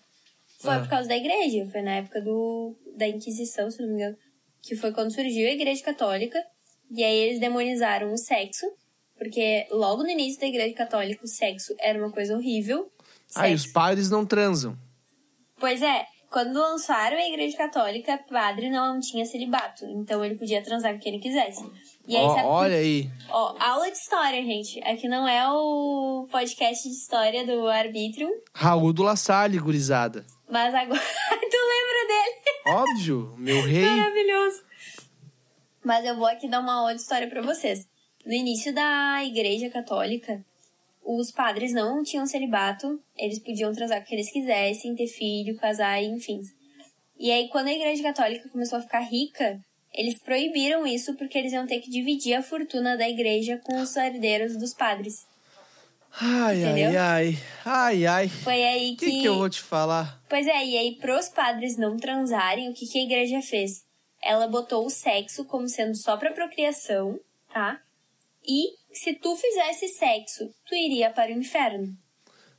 Foi 0.61 0.75
Ah. 0.75 0.80
por 0.80 0.88
causa 0.88 1.09
da 1.09 1.16
igreja. 1.16 1.66
Foi 1.71 1.83
na 1.83 1.97
época 1.97 2.21
do, 2.21 2.76
da 2.97 3.06
Inquisição, 3.06 3.71
se 3.71 3.80
não 3.80 3.88
me 3.88 3.94
engano. 3.94 4.16
Que 4.62 4.75
foi 4.76 4.92
quando 4.92 5.12
surgiu 5.14 5.47
a 5.49 5.52
igreja 5.52 5.83
católica. 5.83 6.42
E 6.90 7.02
aí 7.04 7.16
eles 7.16 7.40
demonizaram 7.40 8.12
o 8.12 8.16
sexo. 8.18 8.66
Porque 9.16 9.66
logo 9.71 10.02
no 10.02 10.09
início 10.09 10.40
da 10.40 10.47
igreja 10.47 10.75
católica, 10.75 11.23
o 11.25 11.28
sexo 11.28 11.75
era 11.78 11.99
uma 11.99 12.11
coisa 12.11 12.35
horrível. 12.37 12.90
Ah, 13.37 13.49
e 13.49 13.54
os 13.54 13.62
Sexo. 13.62 13.75
padres 13.75 14.11
não 14.11 14.26
transam. 14.26 14.76
Pois 15.59 15.80
é, 15.83 16.04
quando 16.30 16.56
lançaram 16.59 17.16
a 17.16 17.28
igreja 17.28 17.56
católica, 17.56 18.18
padre 18.28 18.71
não 18.71 18.99
tinha 19.00 19.25
celibato. 19.25 19.85
Então 19.87 20.25
ele 20.25 20.35
podia 20.37 20.62
transar 20.62 20.94
com 20.94 21.00
quem 21.00 21.14
ele 21.14 21.23
quisesse. 21.23 21.62
E 22.06 22.16
aí, 22.16 22.23
Ó, 22.23 22.34
sabe 22.34 22.46
olha 22.46 22.76
aí. 22.76 23.11
Ó, 23.30 23.56
aula 23.58 23.90
de 23.90 23.96
história, 23.96 24.42
gente. 24.42 24.78
Aqui 24.84 25.08
não 25.08 25.26
é 25.26 25.50
o 25.50 26.28
podcast 26.30 26.87
de 26.87 26.94
história 26.94 27.46
do 27.46 27.66
arbítrio, 27.66 28.28
Raul 28.54 28.92
do 28.92 29.02
La 29.02 29.16
Salle, 29.16 29.58
gurizada. 29.58 30.25
mas 30.50 30.75
agora 30.75 31.00
tu 31.00 31.56
lembra 31.56 32.06
dele? 32.08 32.34
Óbvio, 32.66 33.34
meu 33.38 33.62
rei. 33.62 33.87
Maravilhoso. 33.87 34.62
Mas 35.82 36.04
eu 36.04 36.16
vou 36.16 36.26
aqui 36.26 36.49
dar 36.49 36.61
uma 36.61 36.75
aula 36.75 36.94
de 36.94 37.00
história 37.00 37.28
pra 37.28 37.42
vocês. 37.42 37.87
No 38.25 38.32
início 38.32 38.75
da 38.75 39.23
igreja 39.25 39.68
católica, 39.70 40.44
os 41.02 41.30
padres 41.30 41.73
não 41.73 42.02
tinham 42.02 42.26
celibato, 42.26 42.99
eles 43.16 43.38
podiam 43.38 43.73
transar 43.73 44.00
com 44.00 44.06
quem 44.06 44.18
eles 44.18 44.30
quisessem, 44.32 44.94
ter 44.94 45.06
filho, 45.06 45.56
casar, 45.58 46.02
enfim. 46.02 46.40
E 47.18 47.30
aí, 47.30 47.49
quando 47.49 47.68
a 47.68 47.73
igreja 47.73 48.02
católica 48.02 48.49
começou 48.49 48.78
a 48.78 48.82
ficar 48.82 49.00
rica, 49.00 49.61
eles 49.94 50.18
proibiram 50.18 50.86
isso 50.86 51.14
porque 51.14 51.38
eles 51.38 51.52
iam 51.52 51.66
ter 51.66 51.80
que 51.80 51.88
dividir 51.88 52.34
a 52.34 52.42
fortuna 52.42 52.96
da 52.96 53.08
igreja 53.08 53.60
com 53.62 53.80
os 53.80 53.94
herdeiros 53.96 54.56
dos 54.56 54.74
padres. 54.74 55.26
Ai, 56.20 56.62
Entendeu? 56.62 56.88
ai, 56.88 56.96
ai. 56.96 57.38
Ai, 57.64 58.06
ai. 58.06 58.28
Foi 58.28 58.64
aí 58.64 58.92
O 58.94 58.96
que, 58.96 59.10
que 59.10 59.24
eu 59.24 59.36
vou 59.38 59.48
te 59.48 59.60
falar? 59.60 60.20
Pois 60.28 60.46
é, 60.46 60.64
e 60.64 60.76
aí 60.76 60.96
pros 60.96 61.28
padres 61.28 61.76
não 61.76 61.96
transarem, 61.96 62.68
o 62.68 62.74
que, 62.74 62.86
que 62.86 62.98
a 62.98 63.02
igreja 63.02 63.40
fez? 63.40 63.84
Ela 64.22 64.46
botou 64.46 64.86
o 64.86 64.90
sexo 64.90 65.44
como 65.44 65.68
sendo 65.68 65.96
só 65.96 66.16
pra 66.16 66.32
procriação, 66.32 67.18
tá? 67.52 67.80
E 68.46 68.74
se 68.92 69.14
tu 69.14 69.36
fizesse 69.36 69.88
sexo, 69.88 70.50
tu 70.66 70.74
iria 70.74 71.10
para 71.10 71.30
o 71.30 71.34
inferno. 71.34 71.96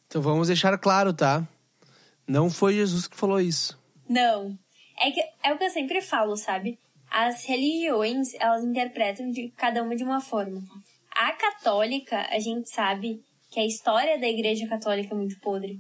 Então 0.08 0.22
vamos 0.22 0.48
deixar 0.48 0.78
claro, 0.78 1.14
tá? 1.14 1.48
Não 2.28 2.50
foi 2.50 2.74
Jesus 2.74 3.08
que 3.08 3.16
falou 3.16 3.40
isso. 3.40 3.80
Não. 4.08 4.58
É, 5.00 5.12
que, 5.12 5.22
é 5.44 5.54
o 5.54 5.58
que 5.58 5.64
eu 5.64 5.70
sempre 5.70 6.02
falo, 6.02 6.36
sabe? 6.36 6.78
As 7.18 7.46
religiões, 7.46 8.34
elas 8.34 8.62
interpretam 8.62 9.32
de 9.32 9.48
cada 9.56 9.82
uma 9.82 9.96
de 9.96 10.04
uma 10.04 10.20
forma. 10.20 10.62
A 11.12 11.32
católica, 11.32 12.28
a 12.30 12.38
gente 12.40 12.70
sabe 12.70 13.24
que 13.50 13.58
a 13.58 13.66
história 13.66 14.20
da 14.20 14.28
igreja 14.28 14.68
católica 14.68 15.14
é 15.14 15.18
muito 15.18 15.40
podre, 15.40 15.80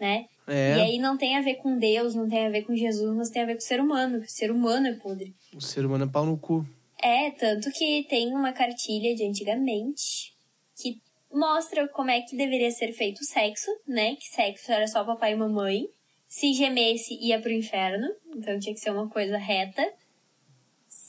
né? 0.00 0.24
É. 0.46 0.78
E 0.78 0.80
aí 0.80 0.98
não 0.98 1.18
tem 1.18 1.36
a 1.36 1.42
ver 1.42 1.56
com 1.56 1.78
Deus, 1.78 2.14
não 2.14 2.26
tem 2.26 2.46
a 2.46 2.48
ver 2.48 2.62
com 2.62 2.74
Jesus, 2.74 3.14
mas 3.14 3.28
tem 3.28 3.42
a 3.42 3.44
ver 3.44 3.52
com 3.52 3.58
o 3.58 3.62
ser 3.62 3.82
humano. 3.82 4.20
que 4.22 4.26
O 4.26 4.30
ser 4.30 4.50
humano 4.50 4.86
é 4.86 4.94
podre. 4.94 5.34
O 5.54 5.60
ser 5.60 5.84
humano 5.84 6.04
é 6.04 6.08
pau 6.08 6.24
no 6.24 6.38
cu. 6.38 6.66
É, 7.02 7.30
tanto 7.32 7.70
que 7.70 8.06
tem 8.08 8.34
uma 8.34 8.54
cartilha 8.54 9.14
de 9.14 9.26
antigamente 9.26 10.32
que 10.80 10.98
mostra 11.30 11.86
como 11.86 12.10
é 12.10 12.22
que 12.22 12.34
deveria 12.34 12.70
ser 12.70 12.94
feito 12.94 13.20
o 13.20 13.26
sexo, 13.26 13.70
né? 13.86 14.16
Que 14.16 14.24
sexo 14.24 14.72
era 14.72 14.86
só 14.86 15.04
papai 15.04 15.34
e 15.34 15.36
mamãe. 15.36 15.86
Se 16.26 16.54
gemesse, 16.54 17.12
ia 17.20 17.38
pro 17.38 17.52
inferno. 17.52 18.08
Então 18.34 18.58
tinha 18.58 18.74
que 18.74 18.80
ser 18.80 18.90
uma 18.90 19.10
coisa 19.10 19.36
reta. 19.36 19.86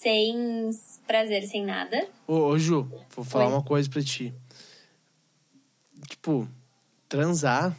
Sem 0.03 0.69
prazer, 1.07 1.47
sem 1.47 1.65
nada. 1.65 2.05
Ô, 2.27 2.47
ô 2.47 2.59
Ju, 2.59 2.91
vou 3.15 3.23
falar 3.23 3.47
Oi. 3.47 3.53
uma 3.53 3.63
coisa 3.63 3.89
pra 3.89 4.01
ti. 4.03 4.33
Tipo, 6.09 6.45
transar. 7.07 7.73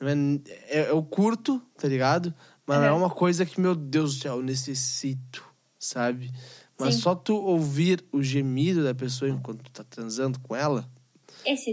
É, 0.00 0.80
é, 0.80 0.90
eu 0.90 1.00
curto, 1.00 1.62
tá 1.78 1.86
ligado? 1.86 2.34
Mas 2.66 2.78
não 2.80 2.86
é 2.86 2.92
uma 2.92 3.08
coisa 3.08 3.46
que, 3.46 3.60
meu 3.60 3.76
Deus 3.76 4.16
do 4.16 4.22
céu, 4.22 4.36
eu 4.38 4.42
necessito, 4.42 5.44
sabe? 5.78 6.28
Mas 6.76 6.96
Sim. 6.96 7.00
só 7.02 7.14
tu 7.14 7.36
ouvir 7.36 8.04
o 8.10 8.20
gemido 8.20 8.82
da 8.82 8.92
pessoa 8.94 9.30
enquanto 9.30 9.62
tu 9.62 9.70
tá 9.70 9.84
transando 9.84 10.40
com 10.40 10.56
ela, 10.56 10.90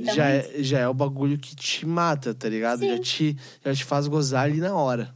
já 0.03 0.29
é, 0.29 0.63
já 0.63 0.79
é 0.79 0.87
o 0.87 0.93
bagulho 0.93 1.39
que 1.39 1.55
te 1.55 1.87
mata, 1.87 2.35
tá 2.35 2.47
ligado? 2.47 2.81
Sim. 2.81 2.89
Já 2.89 2.99
te, 2.99 3.37
já 3.65 3.73
te 3.73 3.83
faz 3.83 4.07
gozar 4.07 4.43
ali 4.43 4.59
na 4.59 4.75
hora. 4.75 5.15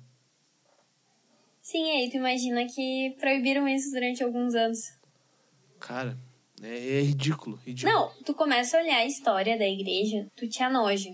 Sim, 1.69 1.87
aí 1.91 2.09
tu 2.09 2.17
imagina 2.17 2.65
que 2.65 3.15
proibiram 3.19 3.67
isso 3.67 3.91
durante 3.91 4.23
alguns 4.23 4.55
anos. 4.55 4.79
Cara, 5.79 6.17
é, 6.63 6.97
é 6.97 7.01
ridículo, 7.01 7.57
ridículo. 7.57 7.93
Não, 7.93 8.11
tu 8.25 8.33
começa 8.33 8.75
a 8.75 8.81
olhar 8.81 8.97
a 8.97 9.05
história 9.05 9.55
da 9.55 9.67
igreja, 9.67 10.25
tu 10.35 10.49
te 10.49 10.63
anoja. 10.63 11.11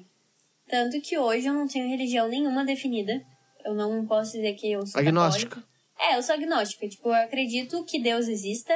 Tanto 0.66 1.02
que 1.02 1.18
hoje 1.18 1.48
eu 1.48 1.54
não 1.54 1.68
tenho 1.68 1.90
religião 1.90 2.30
nenhuma 2.30 2.64
definida. 2.64 3.22
Eu 3.66 3.76
não 3.76 4.06
posso 4.06 4.32
dizer 4.32 4.54
que 4.54 4.72
eu 4.72 4.88
sou 4.88 4.98
Agnóstica. 4.98 5.58
católica. 5.58 5.76
É, 6.00 6.16
eu 6.16 6.24
sou 6.24 6.36
agnóstica. 6.36 6.88
Tipo, 6.88 7.10
eu 7.10 7.16
acredito 7.16 7.84
que 7.84 8.02
Deus 8.02 8.30
exista, 8.30 8.74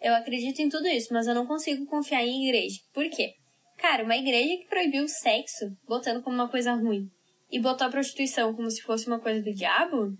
eu 0.00 0.14
acredito 0.14 0.60
em 0.60 0.68
tudo 0.68 0.86
isso, 0.86 1.12
mas 1.12 1.26
eu 1.26 1.34
não 1.34 1.44
consigo 1.44 1.86
confiar 1.86 2.22
em 2.22 2.46
igreja. 2.46 2.78
Por 2.94 3.10
quê? 3.10 3.34
Cara, 3.78 4.04
uma 4.04 4.16
igreja 4.16 4.58
que 4.58 4.68
proibiu 4.68 5.02
o 5.02 5.08
sexo, 5.08 5.76
botando 5.88 6.22
como 6.22 6.36
uma 6.36 6.48
coisa 6.48 6.72
ruim, 6.74 7.10
e 7.50 7.58
botou 7.58 7.88
a 7.88 7.90
prostituição 7.90 8.54
como 8.54 8.70
se 8.70 8.80
fosse 8.82 9.08
uma 9.08 9.18
coisa 9.18 9.42
do 9.42 9.52
diabo, 9.52 10.16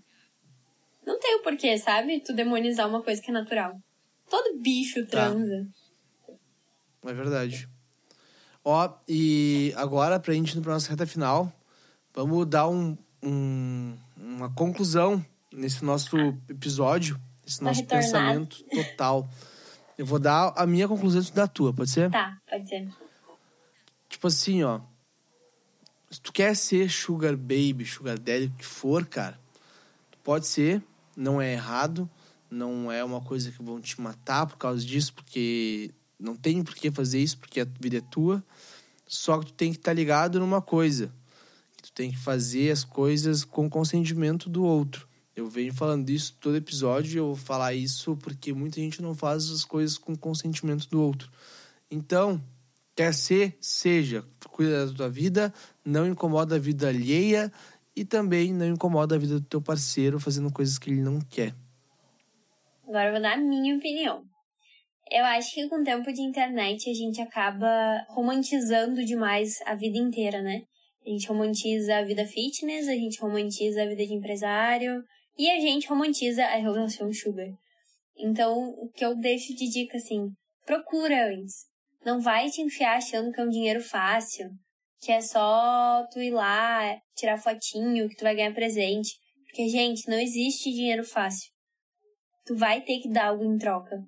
não 1.07 1.19
tem 1.19 1.35
o 1.37 1.41
porquê, 1.43 1.77
sabe? 1.77 2.19
Tu 2.19 2.33
demonizar 2.35 2.87
uma 2.87 3.01
coisa 3.01 3.19
que 3.21 3.31
é 3.31 3.33
natural. 3.33 3.79
Todo 4.29 4.59
bicho 4.59 5.03
Tá. 5.05 5.11
transa. 5.29 5.67
É 7.05 7.13
verdade. 7.13 7.67
Ó, 8.63 8.93
e 9.07 9.73
agora, 9.77 10.19
pra 10.19 10.33
gente 10.33 10.57
ir 10.57 10.61
pra 10.61 10.73
nossa 10.73 10.89
reta 10.89 11.07
final, 11.07 11.51
vamos 12.13 12.45
dar 12.45 12.67
um, 12.67 12.97
um- 13.23 13.97
uma 14.17 14.53
conclusão 14.53 15.25
nesse 15.51 15.85
nosso 15.85 16.17
episódio, 16.49 17.19
nesse 17.45 17.61
Uma 17.61 17.69
nosso 17.71 17.81
retornada. 17.81 18.05
pensamento 18.05 18.63
total. 18.65 19.29
Eu 19.97 20.05
vou 20.05 20.19
dar 20.19 20.53
a 20.57 20.67
minha 20.67 20.87
conclusão 20.87 21.21
e 21.21 21.25
tu 21.25 21.33
dá 21.33 21.43
a 21.45 21.47
tua, 21.47 21.73
pode 21.73 21.89
ser? 21.89 22.11
Tá, 22.11 22.37
pode 22.49 22.67
ser. 22.67 22.87
Tipo 24.09 24.27
assim, 24.27 24.63
ó. 24.63 24.81
Se 26.11 26.21
tu 26.21 26.31
quer 26.33 26.55
ser 26.55 26.89
sugar 26.89 27.35
baby, 27.35 27.85
sugar 27.85 28.17
daddy, 28.19 28.45
o 28.47 28.51
que 28.51 28.65
for, 28.65 29.05
cara, 29.05 29.39
tu 30.11 30.17
pode 30.23 30.45
ser, 30.47 30.81
não 31.17 31.41
é 31.41 31.53
errado, 31.53 32.07
não 32.49 32.91
é 32.91 33.03
uma 33.03 33.19
coisa 33.19 33.51
que 33.51 33.63
vão 33.63 33.81
te 33.81 33.99
matar 33.99 34.45
por 34.45 34.57
causa 34.57 34.85
disso, 34.85 35.13
porque 35.15 35.91
não 36.19 36.35
tem 36.35 36.63
por 36.63 36.75
que 36.75 36.91
fazer 36.91 37.19
isso, 37.19 37.39
porque 37.39 37.59
a 37.59 37.67
vida 37.79 37.97
é 37.97 38.01
tua. 38.01 38.43
Só 39.07 39.39
que 39.39 39.47
tu 39.47 39.53
tem 39.53 39.71
que 39.71 39.79
estar 39.79 39.93
ligado 39.93 40.39
numa 40.39 40.61
coisa. 40.61 41.11
Que 41.75 41.83
tu 41.83 41.91
tem 41.91 42.11
que 42.11 42.17
fazer 42.17 42.71
as 42.71 42.83
coisas 42.83 43.43
com 43.43 43.67
consentimento 43.67 44.47
do 44.47 44.63
outro. 44.63 45.07
Eu 45.35 45.47
venho 45.49 45.73
falando 45.73 46.09
isso 46.09 46.35
todo 46.39 46.55
episódio 46.55 47.19
eu 47.19 47.25
vou 47.27 47.35
falar 47.35 47.73
isso 47.73 48.17
porque 48.17 48.53
muita 48.53 48.79
gente 48.79 49.01
não 49.01 49.13
faz 49.13 49.49
as 49.51 49.63
coisas 49.63 49.97
com 49.97 50.15
consentimento 50.15 50.89
do 50.89 51.01
outro. 51.01 51.31
Então, 51.91 52.43
quer 52.95 53.13
ser, 53.13 53.55
seja. 53.61 54.23
Cuida 54.49 54.87
da 54.87 54.93
tua 54.93 55.09
vida, 55.09 55.53
não 55.85 56.07
incomoda 56.07 56.55
a 56.55 56.59
vida 56.59 56.89
alheia 56.89 57.51
e 57.97 58.05
também 58.05 58.53
não 58.53 58.67
incomoda 58.67 59.15
a 59.15 59.17
vida 59.17 59.39
do 59.39 59.45
teu 59.45 59.59
parceiro 59.59 60.19
fazendo 60.19 60.53
coisas 60.53 60.77
que 60.77 60.91
ele 60.91 61.01
não 61.01 61.19
quer. 61.19 61.51
Agora 62.87 63.07
eu 63.07 63.13
vou 63.13 63.21
dar 63.21 63.33
a 63.33 63.37
minha 63.37 63.75
opinião. 63.75 64.23
Eu 65.09 65.25
acho 65.25 65.51
que 65.53 65.67
com 65.67 65.81
o 65.81 65.83
tempo 65.83 66.13
de 66.13 66.21
internet 66.21 66.87
a 66.89 66.93
gente 66.93 67.19
acaba 67.19 68.05
romantizando 68.09 69.03
demais 69.03 69.55
a 69.65 69.73
vida 69.73 69.97
inteira, 69.97 70.43
né? 70.43 70.61
A 71.03 71.09
gente 71.09 71.27
romantiza 71.27 71.97
a 71.97 72.03
vida 72.03 72.23
fitness, 72.25 72.87
a 72.87 72.93
gente 72.93 73.19
romantiza 73.19 73.81
a 73.81 73.87
vida 73.87 74.05
de 74.05 74.13
empresário 74.13 75.03
e 75.35 75.49
a 75.49 75.59
gente 75.59 75.87
romantiza 75.87 76.43
a 76.45 76.55
relação 76.57 77.11
sugar. 77.11 77.49
Então, 78.15 78.69
o 78.77 78.91
que 78.93 79.03
eu 79.03 79.15
deixo 79.15 79.55
de 79.55 79.69
dica 79.69 79.97
assim, 79.97 80.29
procura 80.65 81.29
antes. 81.29 81.65
Não 82.05 82.21
vai 82.21 82.49
te 82.49 82.61
enfiar 82.61 82.97
achando 82.97 83.31
que 83.31 83.41
é 83.41 83.43
um 83.43 83.49
dinheiro 83.49 83.81
fácil, 83.81 84.49
que 85.01 85.11
é 85.11 85.21
só 85.21 86.05
tu 86.11 86.21
ir 86.21 86.31
lá, 86.31 86.99
tirar 87.15 87.37
fotinho, 87.37 88.09
que 88.09 88.15
tu 88.15 88.23
vai 88.23 88.35
ganhar 88.35 88.53
presente. 88.53 89.11
Porque, 89.45 89.67
gente, 89.69 90.09
não 90.09 90.19
existe 90.19 90.71
dinheiro 90.71 91.03
fácil 91.03 91.47
tu 92.47 92.55
vai 92.55 92.81
ter 92.81 92.99
que 92.99 93.09
dar 93.09 93.27
algo 93.27 93.43
em 93.43 93.57
troca. 93.57 94.01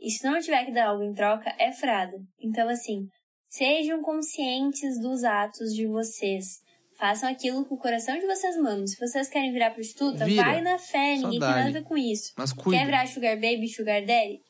E 0.00 0.10
se 0.10 0.24
não 0.24 0.38
tiver 0.40 0.66
que 0.66 0.72
dar 0.72 0.88
algo 0.88 1.04
em 1.04 1.14
troca, 1.14 1.54
é 1.58 1.72
frada. 1.72 2.18
Então, 2.40 2.68
assim, 2.68 3.06
sejam 3.48 4.02
conscientes 4.02 5.00
dos 5.00 5.22
atos 5.22 5.72
de 5.72 5.86
vocês. 5.86 6.58
Façam 6.98 7.28
aquilo 7.28 7.64
que 7.64 7.72
o 7.72 7.78
coração 7.78 8.18
de 8.18 8.26
vocês 8.26 8.56
manda. 8.56 8.86
Se 8.86 8.98
vocês 8.98 9.28
querem 9.28 9.52
virar 9.52 9.70
prostituta, 9.70 10.26
Vira. 10.26 10.42
vai 10.42 10.60
na 10.60 10.78
fé, 10.78 11.14
ninguém 11.14 11.30
tem 11.30 11.40
nada 11.40 11.68
a 11.68 11.72
ver 11.72 11.84
com 11.84 11.96
isso. 11.96 12.32
Mas 12.36 12.52
cuida. 12.52 12.78
Quer 12.78 12.84
virar 12.84 13.06
sugar 13.06 13.36
baby, 13.36 13.68
sugar 13.68 14.04
daddy? 14.04 14.40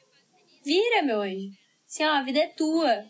Vira, 0.65 1.03
meu 1.03 1.21
anjo. 1.21 1.51
Assim, 1.87 2.05
ó, 2.05 2.11
a 2.11 2.23
vida 2.23 2.41
é 2.41 2.49
tua. 2.49 3.05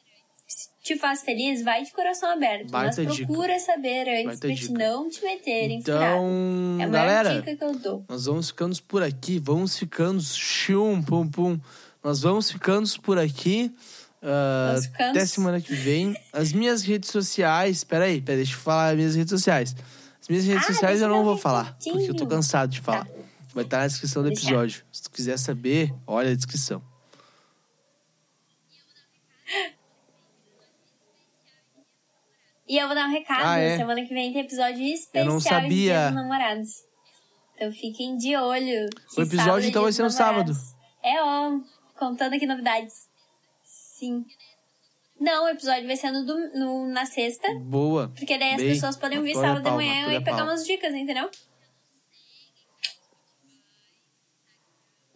Se 0.47 0.69
te 0.83 0.97
faz 0.99 1.23
feliz, 1.23 1.63
vai 1.63 1.83
de 1.83 1.91
coração 1.93 2.31
aberto. 2.31 2.71
Baita 2.71 3.03
mas 3.03 3.15
dica. 3.15 3.27
procura 3.27 3.59
saber 3.59 4.09
antes 4.09 4.25
Baita 4.25 4.47
pra 4.47 4.55
te 4.57 4.61
dica. 4.61 4.73
não 4.79 5.09
te 5.09 5.23
meter 5.23 5.71
em. 5.71 5.79
Então, 5.79 6.77
É 6.81 6.85
a 6.85 6.89
galera, 6.89 7.35
dica 7.41 7.57
que 7.57 7.65
eu 7.65 7.79
dou. 7.79 8.05
nós 8.09 8.27
vamos 8.27 8.49
ficando 8.49 8.83
por 8.83 9.03
aqui. 9.03 9.39
Vamos 9.39 9.79
ficando 9.79 10.21
chum, 10.23 11.03
pum, 11.03 11.27
pum. 11.27 11.59
Nós 12.03 12.21
vamos 12.21 12.51
ficando 12.51 12.89
por 13.01 13.19
aqui. 13.19 13.73
Uh, 14.23 14.81
ficamos. 14.83 15.11
até 15.11 15.27
semana 15.27 15.61
que 15.61 15.75
vem. 15.75 16.15
As 16.33 16.53
minhas 16.53 16.83
redes 16.83 17.11
sociais. 17.11 17.83
Peraí, 17.85 18.21
peraí, 18.21 18.39
deixa 18.43 18.55
eu 18.55 18.59
falar 18.61 18.91
as 18.91 18.97
minhas 18.97 19.15
redes 19.15 19.31
sociais. 19.31 19.75
As 20.21 20.29
minhas 20.29 20.45
redes 20.45 20.65
Ah, 20.65 20.73
sociais 20.73 21.01
eu 21.03 21.09
não 21.09 21.25
vou 21.25 21.37
falar, 21.37 21.77
porque 21.83 22.11
eu 22.11 22.15
tô 22.15 22.27
cansado 22.27 22.71
de 22.71 22.81
falar. 22.81 23.07
Vai 23.55 23.65
estar 23.65 23.79
na 23.81 23.87
descrição 23.87 24.23
do 24.23 24.29
episódio. 24.31 24.83
Se 24.91 25.03
tu 25.03 25.11
quiser 25.11 25.39
saber, 25.39 25.95
olha 26.07 26.31
a 26.33 26.35
descrição. 26.35 26.83
E 32.67 32.79
eu 32.79 32.87
vou 32.87 32.95
dar 32.95 33.07
um 33.09 33.13
recado. 33.13 33.45
Ah, 33.45 33.59
é? 33.59 33.77
Semana 33.77 34.03
que 34.07 34.15
vem 34.15 34.33
tem 34.33 34.41
episódio 34.43 34.83
especial 34.83 35.25
Eu 35.27 35.31
não 35.33 35.39
de 35.39 35.45
sabia. 35.45 36.11
Namorados. 36.11 36.71
Então 37.55 37.71
fiquem 37.73 38.17
de 38.17 38.35
olho. 38.37 38.89
O 39.17 39.21
episódio, 39.23 39.37
sábado 39.45 39.65
é 39.65 39.69
então, 39.69 39.83
vai 39.83 39.93
ser 39.93 40.03
no 40.03 40.11
sábado. 40.11 40.53
Namorados. 40.53 40.75
É, 41.03 41.23
ó. 41.23 41.61
Contando 41.99 42.35
aqui 42.35 42.47
novidades. 42.47 43.07
Sim. 43.63 44.25
Não, 45.21 45.45
o 45.45 45.49
episódio 45.49 45.87
vai 45.87 45.97
ser 45.97 46.11
no, 46.11 46.25
no- 46.25 46.89
na 46.89 47.07
sexta. 47.07 47.47
Boa. 47.61 48.09
Porque 48.17 48.37
daí 48.37 48.51
as 48.55 48.57
Bem, 48.57 48.73
pessoas 48.73 48.97
podem 48.97 49.19
ouvir 49.19 49.33
a 49.33 49.41
sábado 49.41 49.59
de 49.59 49.63
palma, 49.63 49.77
manhã 49.79 50.01
apoia 50.03 50.19
a 50.19 50.21
e 50.21 50.25
pegar 50.25 50.37
palma. 50.39 50.53
umas 50.53 50.67
dicas, 50.67 50.93
entendeu? 50.95 51.31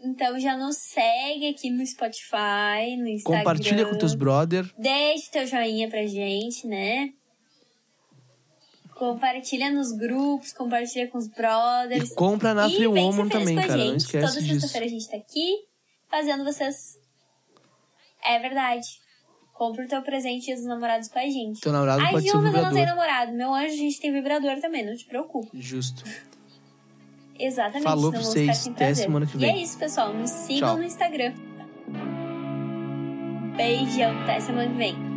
Então 0.01 0.39
já 0.39 0.57
nos 0.57 0.77
segue 0.77 1.49
aqui 1.49 1.71
no 1.71 1.85
Spotify, 1.85 2.97
no 2.97 3.09
Instagram. 3.09 3.39
Compartilha 3.39 3.87
com 3.87 3.99
teus 3.99 4.15
brother. 4.15 4.65
Deixe 4.79 5.31
teu 5.31 5.45
joinha 5.47 5.89
pra 5.89 6.07
gente, 6.07 6.67
né? 6.67 7.13
Compartilha 8.99 9.71
nos 9.71 9.93
grupos, 9.93 10.53
compartilha 10.53 11.07
com 11.09 11.19
os 11.19 11.29
brothers. 11.29 12.11
E 12.11 12.15
compra 12.17 12.53
na 12.53 12.67
E 12.67 12.71
Free 12.71 12.79
ser 12.81 12.87
Woman 12.89 13.29
também, 13.29 13.55
com 13.55 13.61
a 13.61 13.67
cara. 13.67 13.77
Não 13.79 13.87
gente. 13.93 14.01
esquece 14.01 14.27
Toda 14.35 14.47
sexta-feira 14.47 14.87
a 14.87 14.89
gente 14.89 15.09
tá 15.09 15.17
aqui 15.17 15.57
fazendo 16.11 16.45
vocês. 16.45 16.99
É 18.25 18.39
verdade. 18.41 18.87
Compra 19.55 19.85
o 19.85 19.89
teu 19.89 20.03
presente 20.03 20.53
dos 20.55 20.65
namorados 20.65 21.09
com 21.09 21.19
a 21.19 21.23
gente. 21.23 21.61
Teu 21.61 21.73
namorado 21.73 22.01
Ai, 22.03 22.13
pode 22.13 22.25
ser 22.25 22.31
Gil, 22.31 22.41
um 22.41 22.43
mas 22.43 22.55
eu 22.55 22.63
não 22.63 22.71
tenho 22.71 22.87
vibrador. 22.87 23.07
namorado. 23.07 23.33
Meu 23.37 23.55
anjo, 23.55 23.67
a 23.73 23.77
gente 23.77 24.01
tem 24.01 24.13
vibrador 24.13 24.61
também, 24.61 24.85
não 24.85 24.97
te 24.97 25.05
preocupe. 25.05 25.49
Justo. 25.61 26.03
Exatamente. 27.39 27.85
Falou 27.85 28.11
pra 28.11 28.21
vocês. 28.21 28.67
Até 28.67 28.95
semana 28.95 29.27
que 29.27 29.37
E 29.37 29.41
vem. 29.41 29.51
é 29.51 29.63
isso, 29.63 29.79
pessoal. 29.79 30.13
Nos 30.13 30.31
sigam 30.31 30.71
Tchau. 30.71 30.77
no 30.79 30.85
Instagram. 30.85 31.35
Beijão. 33.57 34.23
Até 34.23 34.41
semana 34.41 34.69
que 34.71 34.77
vem. 34.77 35.08